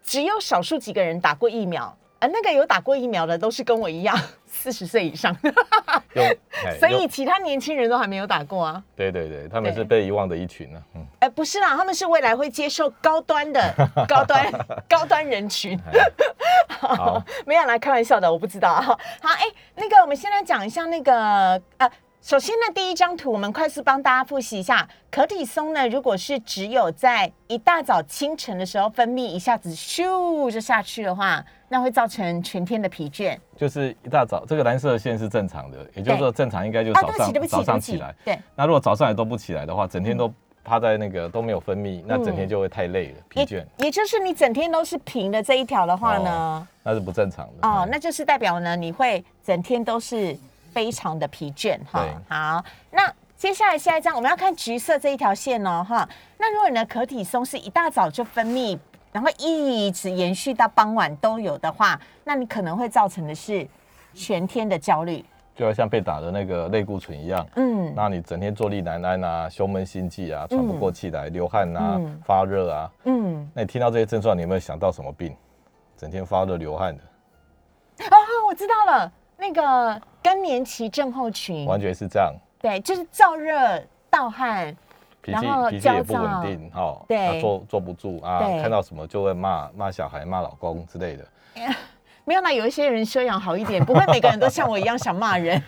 [0.03, 5.31] 只有少数几个人打过疫苗，而那个有打过疫苗的都是跟我一样四十岁以上，
[6.79, 8.83] 所以其他年轻人都还没有打过啊。
[8.95, 10.81] 对对对，他们是被遗忘的一群呢。
[10.95, 13.71] 嗯，哎，不是啦，他们是未来会接受高端的
[14.07, 14.51] 高端
[14.89, 15.79] 高端人群。
[16.67, 18.73] 好，没有啦，开玩笑的，我不知道。
[18.73, 19.43] 好，哎、
[19.75, 21.87] 那个我们先来讲一下那个呃。
[22.21, 33.37] 首先呢，第一张图我们快速帮大家复习一下，可体松呢，如果是只有在一大早清晨的时候分泌，一下子咻就下去的话，那会造成全天的疲倦。
[33.57, 38.13] 就是一大早，这个蓝色的线是正常的，也就是说正常应该就是啊，早上早上起来。
[38.23, 40.31] 对，那如果早上也都不起来的话，整天都
[40.63, 47.67] 趴在那个都没有分泌，那整天就会太累了，疲倦也，也就是你整天都是平的这一条的话呢，那是不正常的。
[47.67, 50.35] 哦，嗯那就是代表呢，你会整天都是
[50.73, 52.05] 非常的疲倦哈。
[52.27, 56.07] 好，那接下来下一张我们要看橘色这一条线哦哈。
[56.37, 58.77] 那如果你的可体松是一大早就分泌，
[59.15, 63.65] 然后一直延续到傍晚都有的话，那你可能会造成的是
[64.13, 65.23] 全天的焦虑。
[65.55, 75.33] 就要像被打的那个类固醇一样，嗯，那你整天坐立难安啊，胸闷心悸啊，喘不过气来，流汗啊嗯，发热啊，嗯，那你听到这些症状，你有没有想到什么病？
[75.95, 77.03] 整天发热流汗的，
[78.03, 78.17] 哦，
[78.49, 84.75] 我知道了，那个更年期症候群，完全是这样，对，就是燥热、盗汗，
[85.25, 85.39] 脾气
[85.71, 91.25] 脾气也不稳定，哈，对啊坐坐不住啊，看到什么就会骂骂小孩、骂老公之类的。
[92.27, 95.61] 没有啦，有一些人修养好一点，不会每个人都像我一样想骂人。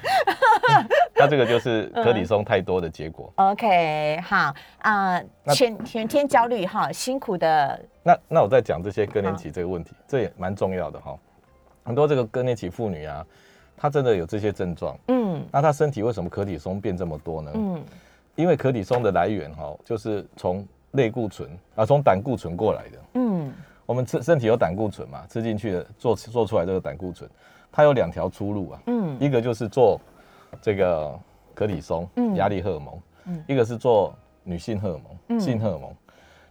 [1.15, 3.32] 那这个就是可里松太多的结果。
[3.36, 11.15] OK，好啊、那全全天焦虑哈，辛苦的，那那我在讲这些更年期这个问题，这也蛮重要的哈。
[11.84, 13.26] 很多这个更年期妇女啊，
[13.78, 17.52] 她真的有这些症状，嗯那她身体为什么可体松变这么多呢？
[17.54, 17.84] 嗯
[18.38, 22.97] 因为可体松的来源哈，就是从类固醇啊，从胆固醇过来的。
[23.15, 23.54] 嗯。
[23.86, 27.30] 我们吃身体有胆固醇嘛，吃进去的做做出来这个胆固醇，
[27.71, 29.17] 它有两条出路啊，嗯。
[29.19, 30.00] 一个就是做
[30.62, 31.19] 这个
[31.56, 32.36] 可体松嗯。
[32.36, 33.43] 压力荷尔蒙，嗯。
[33.47, 35.39] 一个是做女性荷尔蒙、嗯。
[35.39, 35.91] 性荷尔蒙。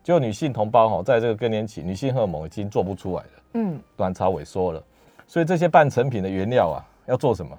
[0.03, 3.81] 就女性同胞哈，在这个更年期，女性荷尔蒙已经做不出来了，嗯。
[3.97, 4.83] 卵巢萎缩了，
[5.27, 7.57] 所以这些半成品的原料啊，要做什么？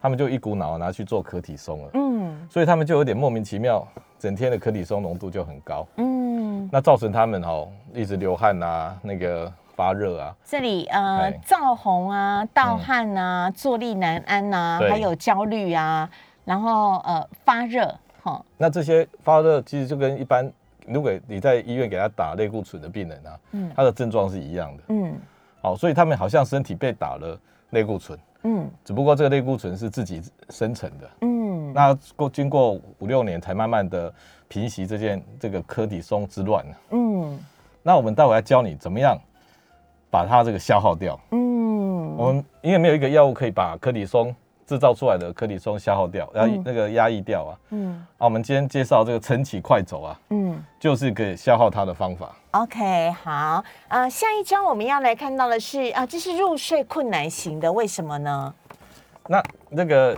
[0.00, 2.48] 他们就一股脑拿去做可体松了，嗯。
[2.48, 3.86] 所以他们就有点莫名其妙，
[4.18, 14.90] 整天的可体松浓度就很高，嗯，那造成他们哦一直流汗啊，那个发热啊，这里呃哎燥红啊、盗汗啊、坐立难安呐、对。
[14.90, 16.10] 还有焦虑啊，
[16.44, 20.50] 然后呃发热哈，那这些发热其实就跟一般，
[20.86, 23.70] 如果你在医院给他打类固醇的病人啊，嗯。
[23.76, 24.82] 他的症状是一样的。
[24.88, 25.14] 嗯。
[25.62, 27.38] 好，所以他们好像身体被打了
[27.70, 31.10] 类固醇，嗯只不过这个类固醇是自己生成的。
[31.22, 34.12] 嗯那过经过五六年才慢慢的
[34.48, 36.64] 平息这件这个柯底松之乱。
[36.90, 37.38] 嗯
[37.82, 39.16] 那我们待会要教你怎么样
[40.10, 41.18] 把它这个消耗掉。
[41.30, 44.34] 嗯我们因为没有一个药物可以把柯底松
[44.70, 47.58] 制造出来的颗粒松消耗掉，然后嗯那个压抑掉啊。
[47.70, 50.62] 嗯啊，我们今天介绍这个晨起快走啊，嗯。
[50.78, 52.30] 就是可以消耗它的方法。
[52.52, 58.54] OK，好，呃，下一章我们要来看到的是啊，这是入睡困难型的，为什么呢？
[59.26, 60.16] 那那个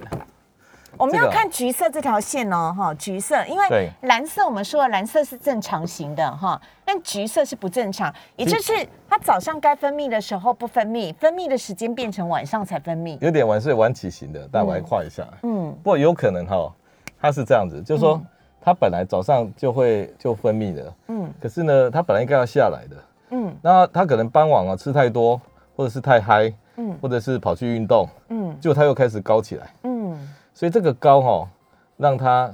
[0.99, 3.91] 我们要看橘色这条线哦，哈，橘色，因为对。
[4.03, 8.73] 蓝色我们说了，蓝色是正常型的哈，但橘色是不正常，也就是
[9.09, 13.17] 它早上该分泌的时候不分泌，分泌的时间变成晚上才分泌。
[13.21, 15.27] 有点晚睡晚起型的，但我来画一下。
[15.43, 15.75] 嗯。
[15.83, 16.73] 不过有可能哈，
[17.21, 18.21] 它是这样子，就是说
[18.61, 21.33] 它本来早上就会就分泌的，嗯。
[21.41, 22.97] 可是呢，它本来应该要下来的，
[23.31, 23.57] 嗯。
[23.63, 25.41] 那它可能傍晚啊吃太多，
[25.75, 26.97] 或者是太嗨，嗯。
[27.01, 28.57] 或者是跑去运动，嗯。
[28.61, 29.92] 结果它又开始高起来，嗯
[30.63, 31.51] 所以这个高哈
[31.97, 32.49] 让它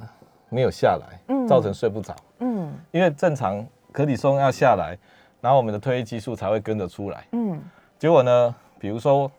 [0.48, 2.16] 没有下来，嗯造成睡不着。
[2.38, 4.96] 嗯因为正常可体松要下来，
[5.42, 7.26] 然后我们的褪黑激素才会跟着出来。
[7.32, 7.60] 嗯
[7.98, 9.30] 结果呢，比如说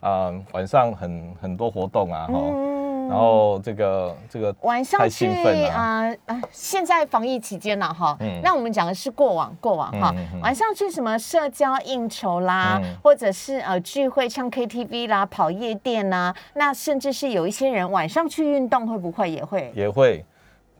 [0.00, 2.65] 啊、晚上很很多活动啊，哈、嗯
[3.08, 5.26] 然后这个这个晚上去
[5.68, 6.42] 啊啊！
[6.50, 8.40] 现在防疫期间了哈，嗯。
[8.42, 19.30] 那我们讲的是过往过往哈晚上去什么社交应酬啦嗯，或者是呃聚会唱 KTV 啦、跑夜店啦，那甚至是有一些人晚上去运动，会不会？
[19.30, 19.72] 也会？
[19.74, 20.24] 也会，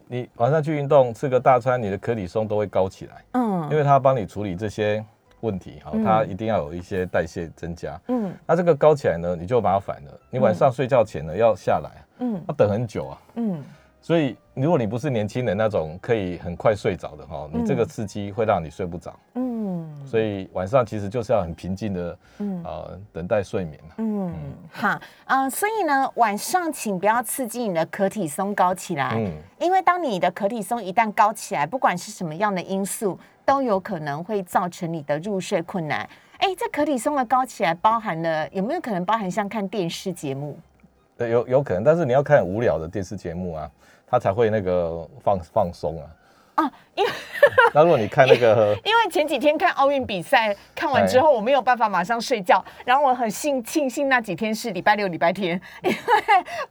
[0.09, 3.69] 你晚上去运动吃个大餐，你的可体松都会高起来，嗯。
[3.71, 5.05] 因为它帮你处理这些
[5.41, 6.05] 问题，哈、嗯。
[6.05, 8.01] 它一定要有一些代谢增加。
[8.09, 8.33] 嗯。
[8.47, 13.19] 那这个高起来呢，你就麻烦了，你晚上睡觉前呢要下来，嗯要等很久啊。
[13.35, 13.65] 嗯
[14.03, 19.13] 所以，如果你不是年轻人那种可以很快睡着的哈，你这个嗯刺激会让你睡不着。
[19.35, 24.33] 嗯所以晚上其实就是要很平静的嗯呃等待睡眠啊嗯，
[24.71, 36.09] 好啊，所以呢，晚上请不要刺激你的可体松高起来，嗯，因为当你的可体松一旦高起来，不管是什么样的因素，都有可能会造成你的入睡困难。
[36.39, 40.57] 哎，这可体松的高起来，包含了有没有可能包含像看电视节目？
[41.17, 43.71] 对，有有可能，但是你要看无聊的电视节目啊，
[44.07, 46.07] 他才会那个放放松啊。
[46.57, 47.11] 啊，因为
[47.73, 55.97] 那如果你看那个，因为前几天看奥运比赛，看完之后我没有办法马上睡觉，然后我很幸庆幸那几天是礼拜六、礼拜天，因 为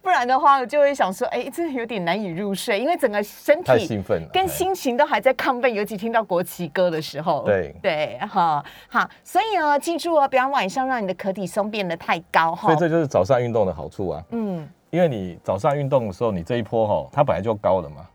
[0.02, 4.48] 不然的话我就会想说，哎，真的有点难以入睡，因为整个身太体兴奋，跟哎。
[4.48, 7.44] 心情都还在亢奋，尤其听到国旗歌的时候。
[7.46, 7.76] 对。
[7.82, 12.68] 对，哈好，所以啊，记住哦，不要晚上让你的可体松变得太高哈。
[12.70, 12.76] 所以。
[12.80, 14.24] 这就是早上运动的好处啊。
[14.32, 14.68] 嗯。
[14.90, 18.08] 因为你早上运动的时候，你这一波哈，它本来就高了嘛，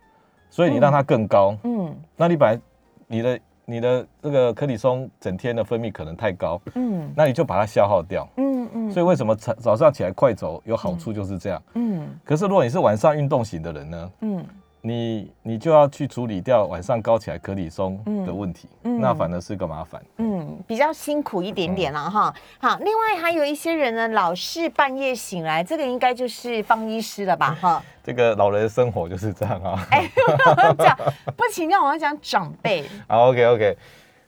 [0.51, 1.97] 所以你让它更高，嗯。
[2.17, 2.61] 那你本来
[3.07, 7.11] 你的你的这个柯里松整天的分泌可能太高，嗯。
[7.17, 8.29] 那你就把它消耗掉。
[8.37, 8.91] 嗯嗯。
[8.91, 11.63] 所以为什么早早上起来快走有好处就是这样？
[11.75, 12.09] 嗯。
[12.25, 14.45] 可是如果你是晚上运动型的人呢，嗯
[14.83, 20.03] 你你就要去处理掉晚上高起来可里松的问题，嗯那反而是个麻烦。
[20.17, 22.35] 嗯，比较辛苦一点点了哈。
[22.59, 27.55] 好，另外还有一些人呢，老是半夜醒来，这个应该就是方医师了吧？
[27.61, 29.87] 哈， 这个老人的生活就是这样啊。
[29.91, 30.11] 哎，
[30.79, 30.97] 讲
[31.37, 32.85] 不请教，我要讲长辈。
[33.07, 33.77] 好，OK OK，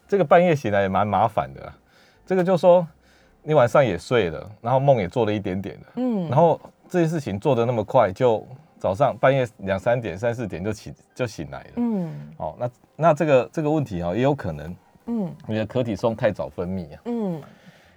[0.06, 1.74] 这个半夜醒来也蛮麻烦的啊。
[2.26, 2.86] 这个就说
[3.42, 8.46] 你晚上也睡了，然后梦也做了一点点的，嗯然后这些事情做的那么快，就
[8.83, 11.71] 早上半夜两三点、三四点就起就醒来了。
[11.77, 17.01] 嗯哦，那那这个这个问题哈、也有可能嗯你的可体松太早分泌啊。
[17.05, 17.40] 嗯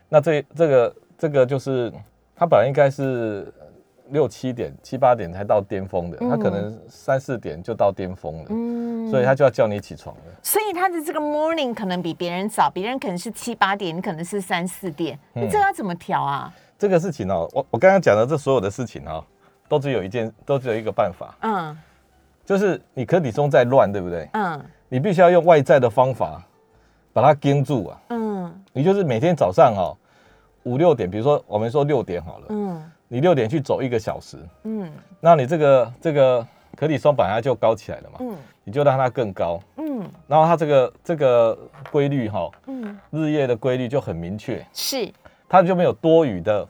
[0.08, 1.92] 那这这个这个就是
[2.36, 3.52] 它本来应该是
[4.10, 10.22] 六七点、七八点才到巅峰的，它可能三四点就到巅峰了，嗯所以它就要叫你起床了。
[10.44, 16.54] 所以他的这个 morning 可能比别人早，别人可能是七八点，你可能是三四点，嗯那这个要怎么调啊？
[16.78, 19.24] 这个事情哦，我我刚刚讲的这所有的事情哦，
[19.68, 21.78] 都只有一件，都只有一个办法，嗯。
[22.46, 24.30] 就是你可体松在乱，对不对？
[24.34, 24.62] 嗯。
[24.90, 26.42] 你必须要用外在的方法
[27.12, 28.02] 把它盯住啊。
[28.10, 28.64] 嗯。
[28.72, 29.98] 你就是每天早上哦
[30.64, 32.92] 五六点，比如说我们说六点好了，嗯。
[33.08, 34.92] 你六点去走一个小时，嗯。
[35.20, 38.36] 那你这个这个可体松本来就高起来了嘛，嗯。
[38.64, 40.08] 你就让它更高，嗯。
[40.28, 41.58] 然后它这个这个
[41.92, 45.12] 规律哈、嗯，日夜的规律就很明确，是，
[45.48, 46.68] 它就没有多余的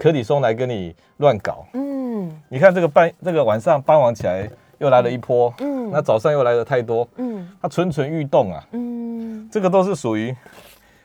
[0.00, 1.66] 可体松来跟你乱搞。
[1.74, 2.34] 嗯。
[2.48, 5.90] 你看这个半这个晚上傍晚起来又来了一波，嗯。
[5.90, 7.46] 那早上又来的太多，嗯。
[7.60, 9.46] 它蠢蠢欲动啊，嗯。
[9.52, 10.34] 这个都是属于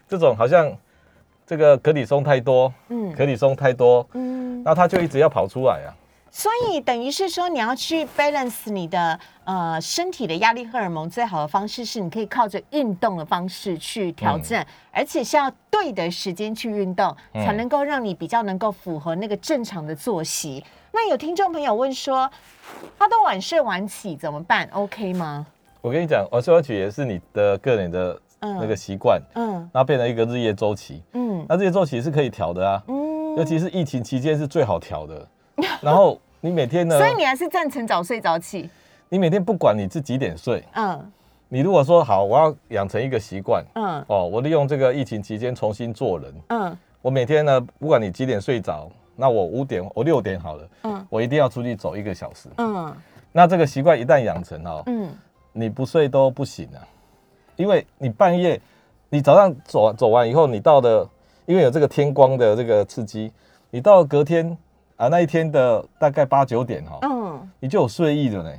[0.08, 0.72] 这种好像
[1.46, 3.12] 这个可体松太多，嗯。
[3.12, 5.92] 可体松太多，嗯，那它就一直要跑出来啊。
[6.38, 20.62] 所以等于是说，你要去 balance 你的呃身体的压力荷尔蒙，最好的方式是你可以靠着运动的方式去调整，而且是要对的时间去运动，嗯才能够让你比较能够符合那个正常的作息。
[20.92, 22.30] 那有听众朋友问说，
[23.00, 25.48] 他都晚睡晚起怎么办？OK 吗？
[25.80, 31.02] 我跟你讲，晚睡晚起也是你的个人的嗯那个习惯，嗯然后变成一个日夜周期。
[31.14, 35.26] 嗯那日夜周期是可以调的啊，嗯尤其是疫情期间是最好调的。
[35.82, 36.98] 然后你每天呢？
[36.98, 38.70] 所，以你还是赞成早睡早起？
[39.10, 41.12] 你每天不管你是几点睡，嗯。
[41.48, 44.04] 你如果说好，我要养成一个习惯嗯。
[44.08, 46.34] 哦，我利用这个疫情期间重新做人。
[46.50, 46.78] 嗯。
[47.02, 51.08] 我每天呢，不管你几点睡着，那我五点，我六点好了，嗯。
[51.10, 52.50] 我一定要出去走一个小时。
[52.58, 52.94] 嗯。
[53.32, 55.10] 那这个习惯一旦养成哦，嗯。
[55.54, 56.84] 你不睡都不行啊，
[57.56, 58.60] 因为你半夜，
[59.10, 61.08] 你早上走完走完以后，你到的，
[61.46, 63.32] 因为有这个天光的这个刺激，
[63.70, 64.58] 你到隔天
[64.98, 67.50] 啊那一天的大概八九点哈、嗯。
[67.60, 68.52] 你就有睡意了呢。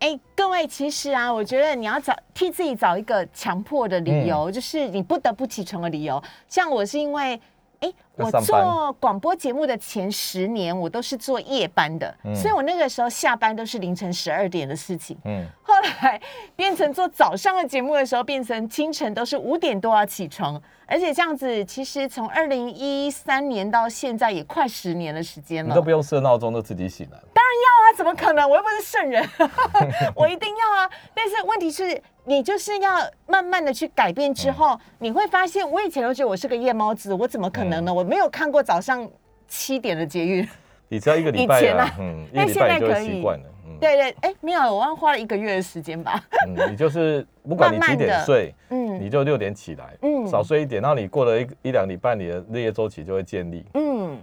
[0.00, 6.22] 哎，各位，其实啊，我觉得你要找替自己找一个强迫的理由，就是你不得不起床的理由。
[6.48, 7.38] 像我是因为，
[7.80, 15.16] 哎，我做广播节目的前十年，我都是做夜班的，嗯所以我那个时候下班都是凌晨十二点的事情。
[15.24, 16.20] 嗯，后来
[16.54, 25.70] 变成做早上的节目的时候，变成清晨都是五点多要起床，而且这样子，其实从二零一三年到现在也快十年的时间了。
[25.70, 27.70] 你都不用设闹钟，都自己醒来当然要。
[27.80, 28.48] 啊，怎么可能？
[28.48, 29.26] 我又不是圣人，
[30.14, 30.90] 我一定要啊！
[31.14, 37.92] 但是问题是，你就是要慢慢的去改变之后，你会发现，我以前都觉得我是个夜猫子，我怎么可能呢？
[38.00, 39.06] 我没有看过早上
[39.46, 40.48] 七点的捷运。
[40.88, 43.44] 你只要一个礼拜啊啊，嗯，一但个礼拜你就习惯了。
[43.66, 46.18] 嗯，对对，哎，没有，我好像花了一个月的时间吧。
[46.48, 53.62] 嗯，你就是不管你几点睡，嗯你就六点起来，嗯少睡一点，然后你过了一个一两礼拜，你的日夜周期就会建立。
[53.74, 54.18] 嗯，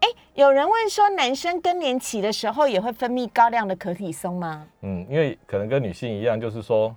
[0.00, 4.66] 哎，有人问说，男生更年期的时候也会分泌高量的可体松吗？
[4.80, 6.96] 嗯，因为可能跟女性一样，就是说，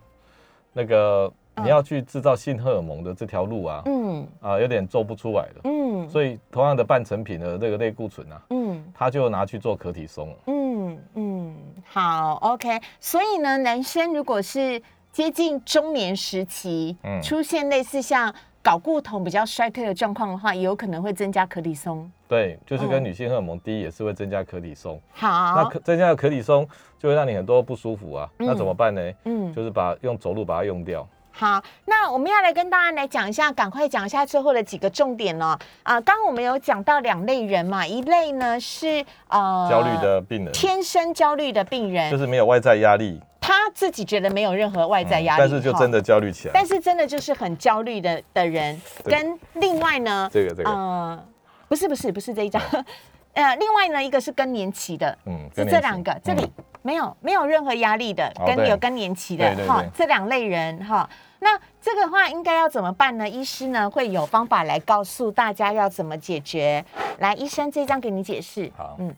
[0.72, 1.32] 那个
[1.64, 5.62] 你要去制造性荷尔蒙的这条路啊，嗯啊，有点做不出来了。
[5.64, 8.84] 嗯所以同样的半成品的这个类固醇啊，嗯。
[8.94, 10.36] 他就拿去做可体松了。
[10.48, 12.80] 嗯嗯，好，OK。
[13.00, 18.34] 所以呢，男生如果是接近中年时期，嗯出现类似像
[18.64, 22.10] 睾固酮比较衰退的状况的话，也有可能会增加可体松。
[22.28, 25.00] 对，就是跟嗯女性荷尔蒙低也是会增加可体松。
[25.12, 26.68] 好那可，增加的可体松
[27.00, 28.30] 就会让你很多不舒服啊。
[28.40, 29.12] 嗯那怎么办呢？
[29.26, 31.08] 嗯，就是把用走路把它用掉。
[31.38, 35.48] 好，那我们要来跟大家来讲一下，赶快讲一下最后的几个重点哦。
[35.84, 40.54] 啊、刚刚我们有讲到两类人嘛，一类呢是呃焦虑的病人。
[40.54, 46.02] 天生焦虑的病人，就是没有外在压力，他自己觉得没有任何外在压力，但是就真的。
[46.02, 46.54] 焦虑起来。
[46.54, 50.70] 但是真的就是很焦虑的的人，跟另外呢，这个这个。
[50.70, 51.22] 呃，
[51.68, 52.62] 不是不是不是这一张，
[53.36, 61.10] 呃，另外呢，一个是更年期的，嗯，是这两个，这里嗯没有没有任何压力的，跟哦有更年期的哈这两类人哈。
[61.40, 63.28] 那这个话应该要怎么办呢？
[63.28, 66.84] 医师呢会有方法来告诉大家要怎么解决。
[67.20, 68.72] 来，医生这张给你解释。
[68.76, 69.14] 好嗯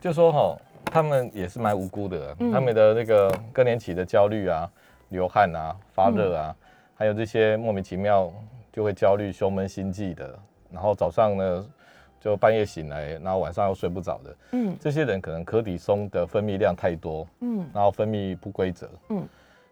[0.00, 0.56] 就说哈，
[0.86, 4.68] 他们也是蛮无辜的，嗯他们的那个更年期的焦虑啊、
[5.10, 8.30] 流汗啊、发热啊，嗯还有这些莫名其妙
[8.72, 10.38] 就会焦虑、胸闷心悸的，
[10.70, 11.66] 然后早上呢
[12.20, 14.76] 就半夜醒来，然后晚上又睡不着的，嗯。
[14.78, 17.66] 这些人可能可体松的分泌量太多，嗯。
[17.72, 19.26] 然后分泌不规则，嗯。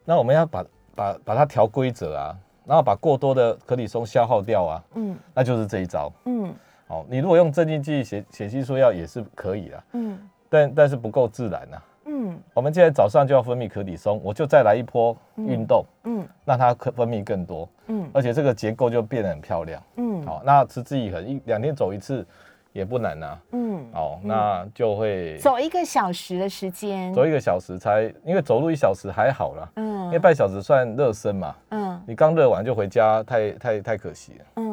[0.04, 5.16] 那我们要把把把它调规则啊，然后把过多的可体松消耗掉啊，嗯。
[5.34, 6.10] 那就是这一招。
[6.24, 6.54] 嗯。
[6.86, 10.18] 好，你如果用镇静剂、血血激素药也是可以的，嗯。
[10.48, 11.84] 但但是不够自然啊。
[12.08, 12.40] 嗯。
[12.54, 16.26] 我们现在早上就要分泌可体松，我就再来一波运动，嗯。
[16.44, 18.08] 让它可分泌更多，嗯。
[18.12, 19.82] 而且这个结构就变得很漂亮。
[19.96, 20.26] 嗯。
[20.26, 22.26] 好，那持之以恒，一两天走一次
[22.72, 27.12] 也不难呐、嗯，哦，那就会走一个小时的时间。
[27.12, 30.04] 走一个小时才，因为走路一小时还好啦，嗯。
[30.06, 31.54] 因为半小时算热身嘛。
[31.70, 32.00] 嗯。
[32.06, 34.44] 你刚热完就回家，太太太可惜了。
[34.56, 34.67] 嗯，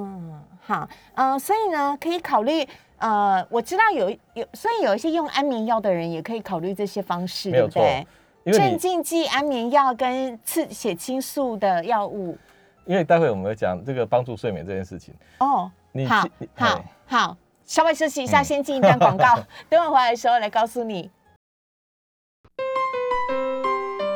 [0.66, 8.06] 好，呃，所以呢，可以考虑，呃，我知道有有，所以有一些用安眠药的人也可以考虑这些方式，对不对？
[8.52, 12.38] 镇静剂、安眠药跟刺血清素的药物。
[12.86, 15.14] 因为待会我们会讲这个帮助睡眠这件事情。
[15.40, 19.36] 哦，你好好哎好，稍微休息一下，嗯先进一段广告，
[19.70, 21.10] 等我回来的时候来告诉你。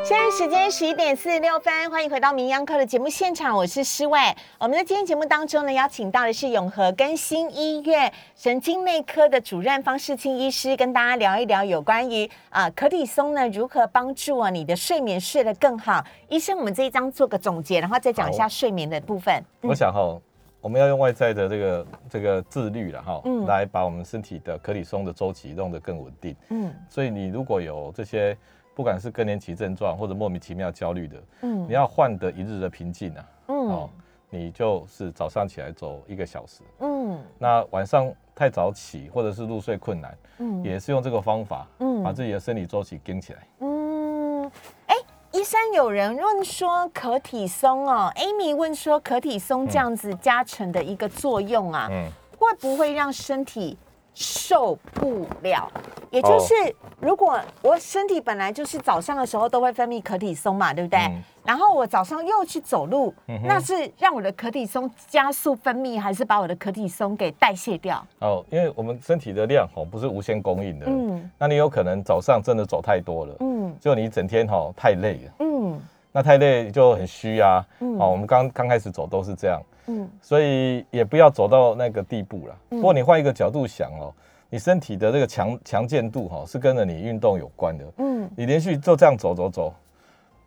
[0.02, 4.18] 现在时间十一点四十六分，欢迎回到名央课的节目现场，我是施伟。
[4.58, 16.04] 我们在今天节目当中呢，邀请到的是永和更新医院神经内科的主任方世清医师，跟大家聊一聊有关于啊可体松呢如何帮助啊你的睡眠睡得更好。
[16.30, 19.43] 医生，我们这一章做个总结，然后再讲一下睡眠的部分。
[19.62, 20.18] 我想哈，
[20.62, 26.36] 我们要用外在的这个这个自律了哈，嗯来把我们身体的可体松的周期弄得更稳定。
[26.50, 28.36] 嗯所以你如果有这些，
[28.76, 31.68] 不管是更年期症状或者莫名其妙焦虑的，嗯。
[31.68, 33.58] 你要换得一日的平静啊，嗯。
[33.68, 33.90] 哦，
[34.30, 37.20] 你就是早上起来走一个小时，嗯。
[37.38, 40.64] 那晚上太早起或者是入睡困难，嗯。
[40.64, 42.02] 也是用这个方法，嗯。
[42.02, 43.40] 把自己的生理周期跟起来。
[43.60, 44.50] 嗯，
[44.88, 44.96] 哎，
[45.32, 52.08] 医生有人问说可体松哦，Amy 问说可体松这样子加成的一个作用啊，嗯，
[52.38, 53.78] 会不会让身体
[54.20, 55.72] 受不了？
[56.12, 56.74] 也就是哦。
[57.00, 61.00] 如果我身体本来就是早上的时候都会分泌可体松嘛，对不对？
[61.00, 61.24] 嗯。
[61.46, 68.06] 然后我早上又去走路，嗯那是让我的可体松加速分泌，还是把我的可体松给代谢掉？
[68.20, 71.32] 哦，因为我们身体的量哦不是无限供应的，嗯。
[71.38, 73.74] 那你有可能早上真的走太多了，嗯。
[73.80, 75.80] 就你一整天哈太累了，嗯
[76.12, 77.66] 那太累就很虚啊。
[77.80, 82.55] 嗯哦，我们刚刚开始走都是这样，嗯所以也不要走到那个地步了。
[82.70, 84.14] 不过你换一个角度想哦，
[84.49, 87.86] 你身体的这个强强健度哈是跟着你运动有关的。
[87.97, 89.74] 嗯你连续就这样走走走，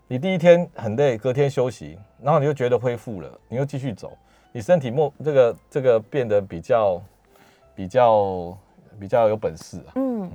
[0.09, 4.17] 你第一天很累，隔天休息，然后你就觉得恢复了，你又继续走，
[4.53, 7.01] 你身体莫这个这个变得比较
[7.75, 8.57] 比较
[8.99, 9.93] 比较有本事啊。
[9.95, 10.31] 嗯。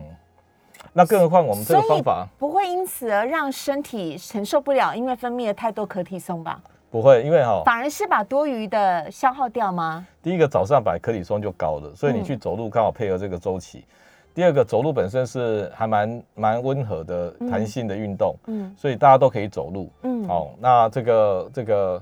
[0.93, 6.59] 那更何况我们这个方法不会因此而让身体承受不了，因为分泌了太多可体松吧？
[6.89, 10.07] 不会，因为哈、反而是把多余的消耗掉吗？
[10.23, 13.85] 第一个早上把可体松就高了，所以你去走路刚好配合这个周期。
[14.33, 19.91] 第二个走路本身是还蛮蛮温和的弹性的运动，嗯所以大家都可以走路。
[20.03, 22.01] 嗯，好、那这个这个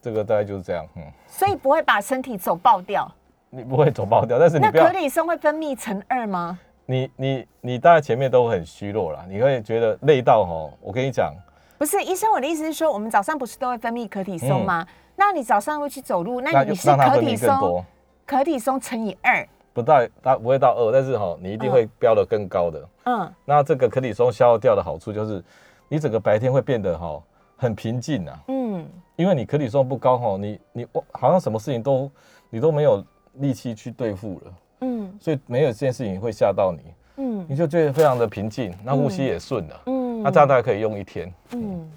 [0.00, 3.10] 这个大概就是这样，嗯，所以不会把身体走爆掉。
[3.50, 6.58] 你不会走爆掉，但是你那可，体松会分泌成二吗？
[6.86, 11.32] 你你你大概前面都很虚弱啦，你会觉得累到吼，我跟你讲，
[11.78, 14.86] 不是，医生，我的意思是说，我们早上不是都会分泌可体松吗？
[15.16, 17.84] 那你早上会去走路，那你是可体松
[18.26, 22.88] 可体松乘以二，不到它不会到二，但是哈，你一定会飙得更高的。
[23.04, 25.42] 嗯那这个可体松消耗掉的好处就是，
[25.88, 27.22] 你整个白天会变得哈
[27.56, 32.10] 很平静啊，嗯因为你可体松不高哈，你你哇好像什么事情都
[32.48, 33.04] 你都没有
[33.34, 34.52] 力气去对付了，
[34.82, 35.18] 嗯。
[35.18, 36.80] 所以没有这件事情会吓到你，
[37.16, 37.46] 嗯。
[37.48, 40.22] 你就觉得非常的平静，那呼吸也顺了，嗯。
[40.22, 41.32] 那这样大概可以用一天。
[41.52, 41.90] 嗯，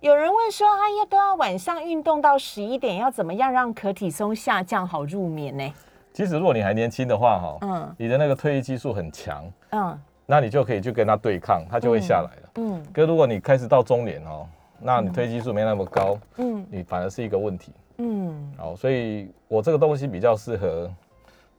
[0.00, 5.72] 有人问说，哎呀，都要晚上运动到十一点，要怎么样让可体松下降好入眠呢？
[6.14, 7.94] 其实如果你还年轻的话哈，嗯。
[7.98, 9.98] 你的那个褪黑激素很强，嗯。
[10.24, 12.50] 那你就可以去跟它对抗，它就会下来了。
[12.56, 12.82] 嗯。
[12.92, 14.46] 可如果你开始到中年哦，
[14.80, 16.64] 那你褪黑激素没那么高，嗯。
[16.70, 17.72] 你反而是一个问题。
[17.98, 20.90] 嗯，好，所以我这个东西比较适合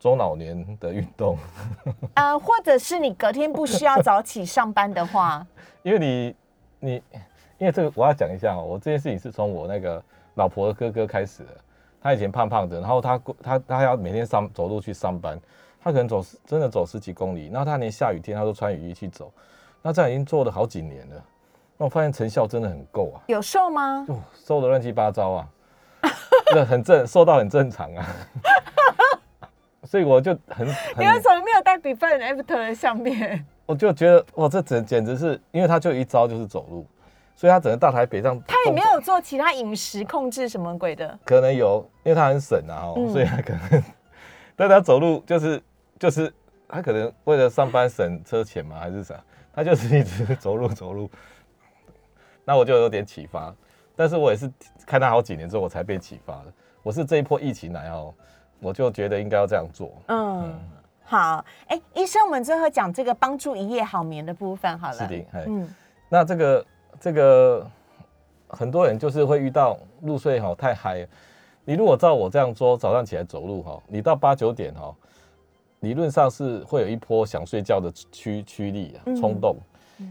[0.03, 1.37] 中老年的运动，
[2.15, 5.47] 呃，或者是你隔天不需要早起上班的话，
[5.81, 6.35] 因为你
[6.81, 7.03] 你
[7.57, 10.03] 因为这个我要讲一下哦，我这件事情是从我那个
[10.35, 11.49] 老婆的哥哥开始的。
[12.01, 15.39] 他以前胖胖的，然后他他他要每天上走路去上班，
[15.81, 19.31] 他可能走十真的走十几公里，然后他连下雨天他都穿雨衣去走，
[19.81, 21.15] 那这样已经做了好几年了。
[21.77, 24.05] 那我发现成效真的很够啊，有瘦吗？
[24.09, 25.47] 哦， 瘦的乱七八糟啊，
[26.53, 28.05] 这很正，瘦到很正常啊。
[29.83, 33.45] 所以我就很你为很，什么没有带 before and after 的相片？
[33.65, 36.85] 我就觉得哇，这简简直是，因为他就一招就是走路，
[37.35, 41.17] 所以他整个大台北上他也没有做其他饮食控制什么鬼的。
[41.25, 43.83] 可能有，因为他很省啊，哦，嗯所以他可能，
[44.55, 45.61] 但他走路就是
[45.97, 46.31] 就是
[46.67, 49.15] 他可能为了上班省车钱嘛，还是啥，
[49.53, 51.09] 他就是一直走路走路。
[52.45, 53.55] 那我就有点启发，
[53.95, 54.51] 但是我也是
[54.85, 56.53] 看他好几年之后我才被启发的。
[56.81, 58.13] 我是这一波疫情来哦，
[58.59, 59.91] 我就觉得应该要这样做。
[60.07, 60.53] 嗯，
[61.03, 64.93] 好，哎，医生，我们最后讲这个帮助一夜好眠的部分好了。
[64.93, 65.67] 是的，哎，嗯
[66.09, 66.65] 那这个
[66.99, 67.65] 这个
[68.47, 71.07] 很多人就是会遇到入睡哈太嗨。
[71.65, 74.93] 你如果照我这样说，早上起来走路哈，你到八九点哈，
[75.79, 79.55] 理论上是会有一波想睡觉的驱驱力冲动。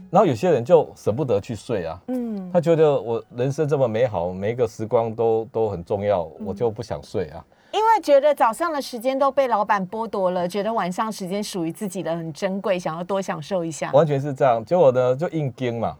[0.09, 7.45] 然后有些人就舍不得去睡啊，嗯他觉得我人生这么美好，每一个时光都都很重要，嗯我就不想睡啊。
[7.45, 7.62] 因
[7.93, 13.91] 为觉得早上的时间都被老板剥夺了，觉得晚上时间属于自己的很珍贵，想要多享受一下。
[13.91, 14.63] 完全是这样。
[14.65, 15.97] 结果呢，就硬跟嘛，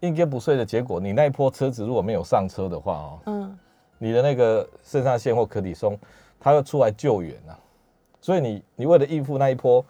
[0.00, 3.58] 硬跟不睡的结果，你那一波车子如果没有上车的话哦，嗯
[3.98, 5.98] 你的那个肾上腺或可体松，
[6.40, 7.56] 它要出来救援啊。
[8.20, 9.84] 所以你你为了应付那一波，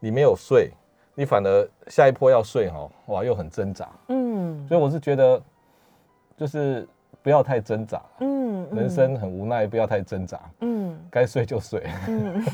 [0.00, 0.70] 你没有睡，
[1.14, 3.88] 你反而下一波要睡哈，哇，又很挣扎。
[4.08, 5.42] 嗯所以我是觉得，
[6.36, 6.88] 就是
[7.22, 10.98] 不要太挣扎，嗯人生很无奈，不要太挣扎，嗯。
[11.10, 11.86] 该睡就睡。
[12.08, 12.44] 嗯。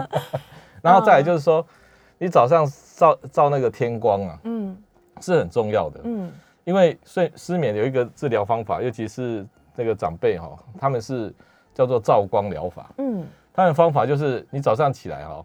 [0.82, 1.66] 然后再来就是说，
[2.18, 4.76] 你早上照照那个天光啊，嗯。
[5.20, 6.00] 是很重要的。
[6.04, 6.30] 嗯。
[6.64, 11.34] 因为睡失眠有一个治疗方法，尤其是那个长辈哈，他们是
[11.74, 12.90] 叫做照光疗法。
[12.98, 13.26] 嗯。
[13.52, 15.44] 他们的方法就是你早上起来哈，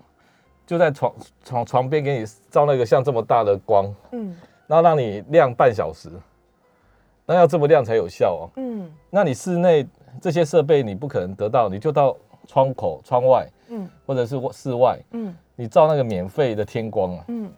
[0.68, 4.36] 就在床床床边给你照那个像这么大的光，嗯。
[4.68, 6.10] 然后让你亮半小时，
[7.32, 8.50] 那要这么亮才有效哦。
[8.58, 9.88] 嗯那你室内
[10.20, 12.16] 这些设备你不可能得到，你就到
[12.46, 17.24] 窗口、窗外嗯或者是室外，嗯你照那个免费的天光啊。
[17.30, 17.50] 嗯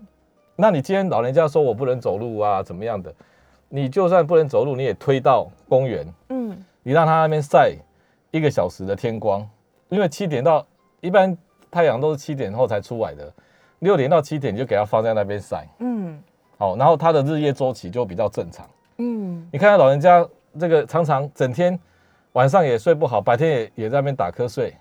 [0.55, 3.11] 那你今天老人家说我不能走路啊，怎么样的？
[3.67, 7.73] 你就算不能走路，你也推到公园，嗯你让他那边晒
[8.29, 9.47] 一个小时的天光，
[9.89, 10.63] 因为七点到
[11.01, 11.35] 一般
[11.71, 13.33] 太阳都是七点后才出来的，
[13.79, 16.21] 六点到七点你就给他放在那边晒，嗯
[16.59, 18.69] 好，然后他的日夜周期就比较正常。
[19.03, 20.25] 嗯你看到老人家
[20.59, 21.77] 这个常常整天
[22.33, 24.75] 晚上也睡不好，白天也也在那边打瞌睡，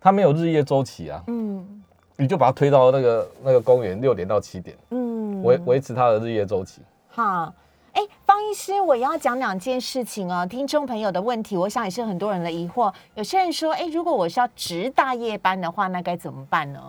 [0.00, 1.82] 他没有日夜周期啊，嗯
[2.16, 6.82] 你就把他推到那个那个公园六点到七点，嗯维维持他的日夜周期。
[7.08, 7.52] 好，
[7.92, 10.46] 哎，方医师，我要讲两件事情哦。
[10.46, 12.92] 听众朋友的问题，我想也是很多人的疑惑。
[13.14, 16.80] 有些人说，哎，如果我是要值大夜班的话，那该怎么办呢？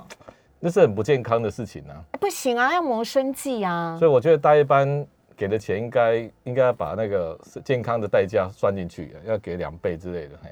[0.60, 3.97] 那是很不健康的事情啊，哎不行啊，要谋生计啊。
[3.99, 5.06] 所以我觉得大夜班
[5.36, 10.38] 给的钱应该应该要把那个健康的代价算进去，要给两倍之类的。
[10.44, 10.50] 嘿，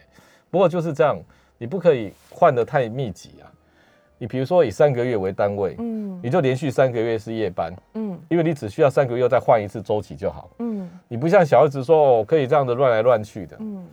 [0.49, 1.17] 不过就是这样，
[1.57, 3.49] 你不可以换的太密集啊。
[4.17, 10.51] 你比如说以三个月为单位，嗯你就连续三个月是夜班，嗯因为你只需要三个月再换一次周期就好。
[10.59, 13.83] 嗯你不像小孩子说哦，可以这样子乱来乱去的，嗯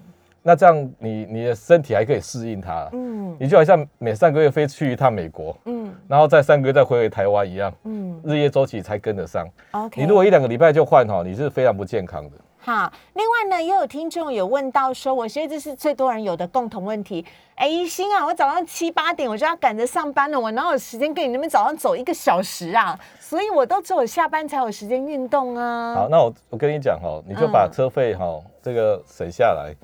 [0.49, 9.46] 那这样你你的身体还可以适应它，嗯你就好像每三个月飞去一趟美国，嗯然后再三个月再回回台湾一样，嗯日夜周期才跟得上。
[9.72, 10.01] ，OK。
[10.01, 12.36] 你如果一两个礼拜就换哈，你是非常不健康的。
[12.61, 17.24] 好，另外呢，也有听众有问到说，我觉得这是最多人有的共同问题。
[17.55, 22.99] 哎，一心啊，我早上七八点我就要赶着上班了，我哪有时间跟你那边早上走一个小时啊？
[23.20, 25.94] 所以我都只有下班才有时间运动啊。
[25.94, 28.24] 好，那我我跟你讲哈，你就把嗯车费哈
[28.62, 29.74] 这个省下来，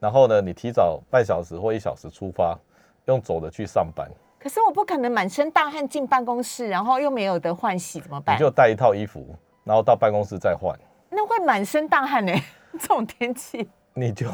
[0.00, 2.58] 然后呢，你提早半小时或一小时出发，
[3.06, 8.40] 用走的去上班，可是我不可能满身大汗进办公室，然后又没有得换洗，怎么办你？
[8.40, 9.34] 就带一套衣服，
[9.64, 10.78] 然后到办公室再换，
[11.10, 12.32] 那会满身大汗呢、
[12.78, 14.28] 这种天气，你就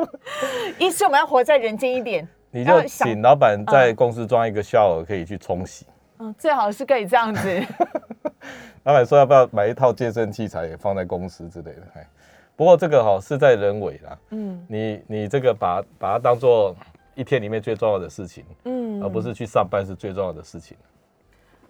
[0.78, 2.28] 意思我们要活在人间一点。
[2.52, 5.86] 你就想请老板在公司装一个 shower 可以去冲洗。
[6.18, 7.66] 嗯，最好是可以这样子。
[8.82, 11.82] 老板说要不要买一套健身器材也放在公司之类的。
[11.94, 12.06] 哎，
[12.60, 16.76] 不过这个哈事在人为啦，嗯你你这个把把它当做
[17.14, 20.76] 一天里面最重要的事情，嗯而不是去上班是最重要的事情。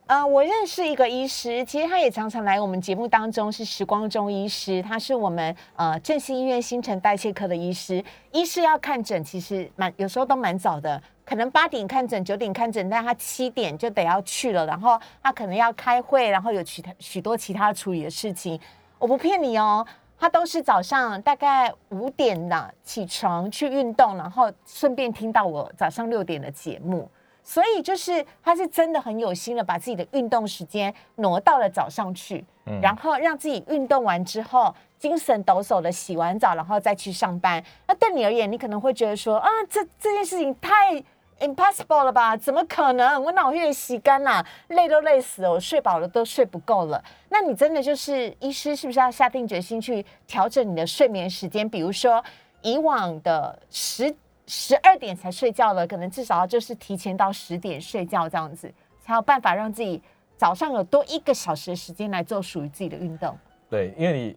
[0.07, 8.05] 呃，我认识一个医师，其实他也常常来我们节目当中，是时光中医师，他是我们呃振兴医院新陈代谢科的医师。
[8.33, 18.59] 医师要看诊，其实蛮有时候都蛮早的，可能八点看诊、九点看诊，但他七点就得要去了，然后他可能要开会，然后有其他许多其他处理的事情。
[18.99, 19.87] 我不骗你哦，
[20.21, 27.09] 他都是早上大概五点的起床去运动，然后顺便听到我早上六点的节目。
[27.43, 32.45] 所以就是他是真的很有心的，把自己的运动时间挪到了早上去，
[32.83, 37.65] 然后让自己运动完之后精神抖擞的洗完澡，然后再去上班。
[37.89, 41.03] 那对你而言，你可能会觉得说啊，这这件事情太
[41.41, 42.37] impossible 了吧？
[42.37, 43.21] 怎么可能？
[43.23, 47.03] 我脑血洗干了，累都累死了，我睡饱了都睡不够了。
[47.29, 51.69] 那你真的就是医师，是不是要下定决心去调整你的睡眠时间？
[51.69, 52.25] 比如说
[52.63, 54.15] 以往的十。
[54.53, 58.69] 十二点才睡觉了，可能至少就是提前到十点睡觉这样子，
[59.01, 60.03] 才有办法让自己
[60.37, 63.39] 早上有多一个小时的时间来做属于自己的运动。
[63.69, 64.37] 对，因为你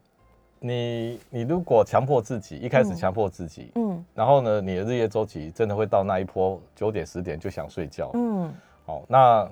[0.66, 8.50] 你你如果强迫自己一开始强迫自己，嗯，然后呢，你的日夜周期真的会到那一波九点十点就想睡觉，嗯，
[8.86, 9.52] 好，那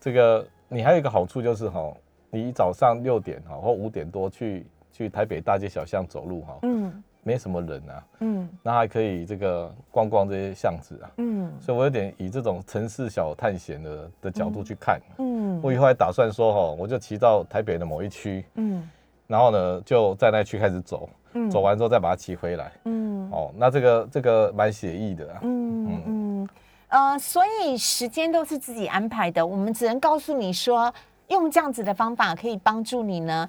[0.00, 1.92] 这个你还有一个好处就是哈，
[2.30, 7.04] 你早上六点哈或五点多去去台北大街小巷走路哈，嗯。
[7.26, 18.86] 没什么人啊，嗯，那还可以这个逛逛这些巷子啊，嗯，所以我有点以这种城市小探险的的角度去看，嗯，我以后还打算说哈，我就骑到台北的某一区，嗯，
[19.26, 26.48] 然后呢就在那区开始走，嗯，走完之后再把它骑回来，嗯，哦，那这个这个蛮写意的，嗯嗯。
[26.88, 30.92] 呃，所以时间都是自己安排的，我们只能告诉你说，
[31.28, 33.48] 用这样子的方法可以帮助你呢，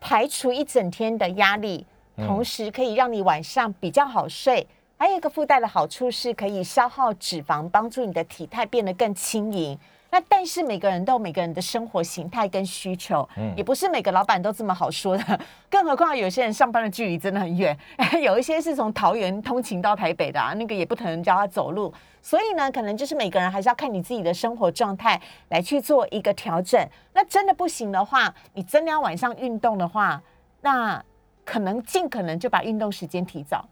[0.00, 1.86] 排除一整天的压力。
[2.26, 4.66] 同时可以让你晚上比较好睡，
[4.98, 9.78] 还有一个附带的好处是可以消耗脂肪，帮助你的体态变得更轻盈。
[10.10, 15.40] 那但是每个人都有每个人的生活形态跟需求，嗯，也不是每个老板都这么好说的。
[15.70, 17.76] 更何况有些人上班的距离真的很远，
[18.22, 21.92] 有一些是从桃园通勤到台北的，那个也不可能叫他走路。
[22.20, 26.84] 所以呢，可能就是每个人还是要看你自己的生活状态来去做一个调整。
[27.12, 30.22] 那真的不行的话，你真的要晚上运动的话，
[30.60, 31.02] 那。
[31.42, 33.66] 可能尽可能就把运动时间提早。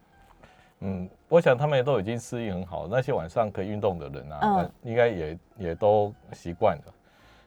[0.81, 6.95] 嗯，我想他们也都已经适应很好，那些晚上可以运动的人啊，应该也也都习惯了。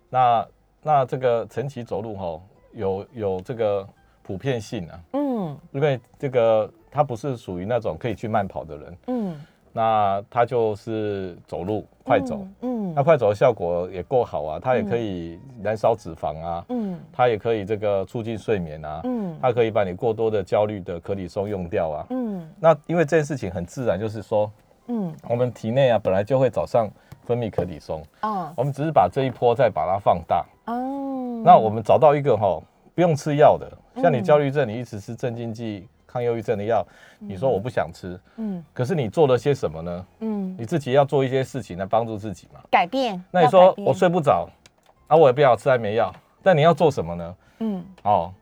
[0.10, 0.48] 那
[0.82, 2.42] 那这个晨起走路哈，
[2.74, 3.88] 有有这个
[4.22, 5.00] 普遍性啊。
[5.14, 8.98] 嗯，因为这个他不是属于那种可以去慢跑的人。
[9.08, 9.42] 嗯。
[9.74, 24.52] 那它就是走路快走，嗯，那快走的效果也够好啊，它也可以燃烧脂肪啊，嗯，它也可以这个促进睡眠啊，嗯，它可以把你过多的焦虑的可里松用掉啊，嗯，那因为这件事情很自然，就是说，
[24.88, 26.90] 嗯，我们体内啊本来就会早上
[27.24, 32.62] 分泌可里松，哦，我们只是把这一波再把它放大，哦，那我们找到一个哈
[32.94, 35.88] 不用吃药的，像你焦虑症，你一直吃镇静剂。
[36.12, 36.86] 抗忧郁症的药，
[37.20, 40.06] 你说我不想吃，嗯，可是你做了些什么呢？
[40.20, 43.24] 嗯，你自己要做一些事情来帮助自己嘛，改变。
[43.32, 44.50] 那你说我睡不着，
[45.08, 47.36] 啊，我也不要吃安眠药，但你要做什么呢？
[47.60, 48.34] 嗯，哦。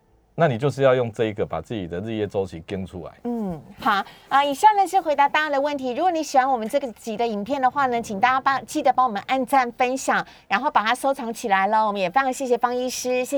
[0.42, 3.12] 那你就是要用这一个把自己的日夜周期跟出来。
[3.26, 4.42] 嗯，好啊。
[4.42, 5.92] 以上呢是回答大家的问题。
[5.92, 11.86] 如果你喜欢我们这个集的影片的话呢，请大家帮记得帮我们按赞、分享，然后把它收藏起来了。
[11.86, 13.38] 我们也非常谢谢方医师，谢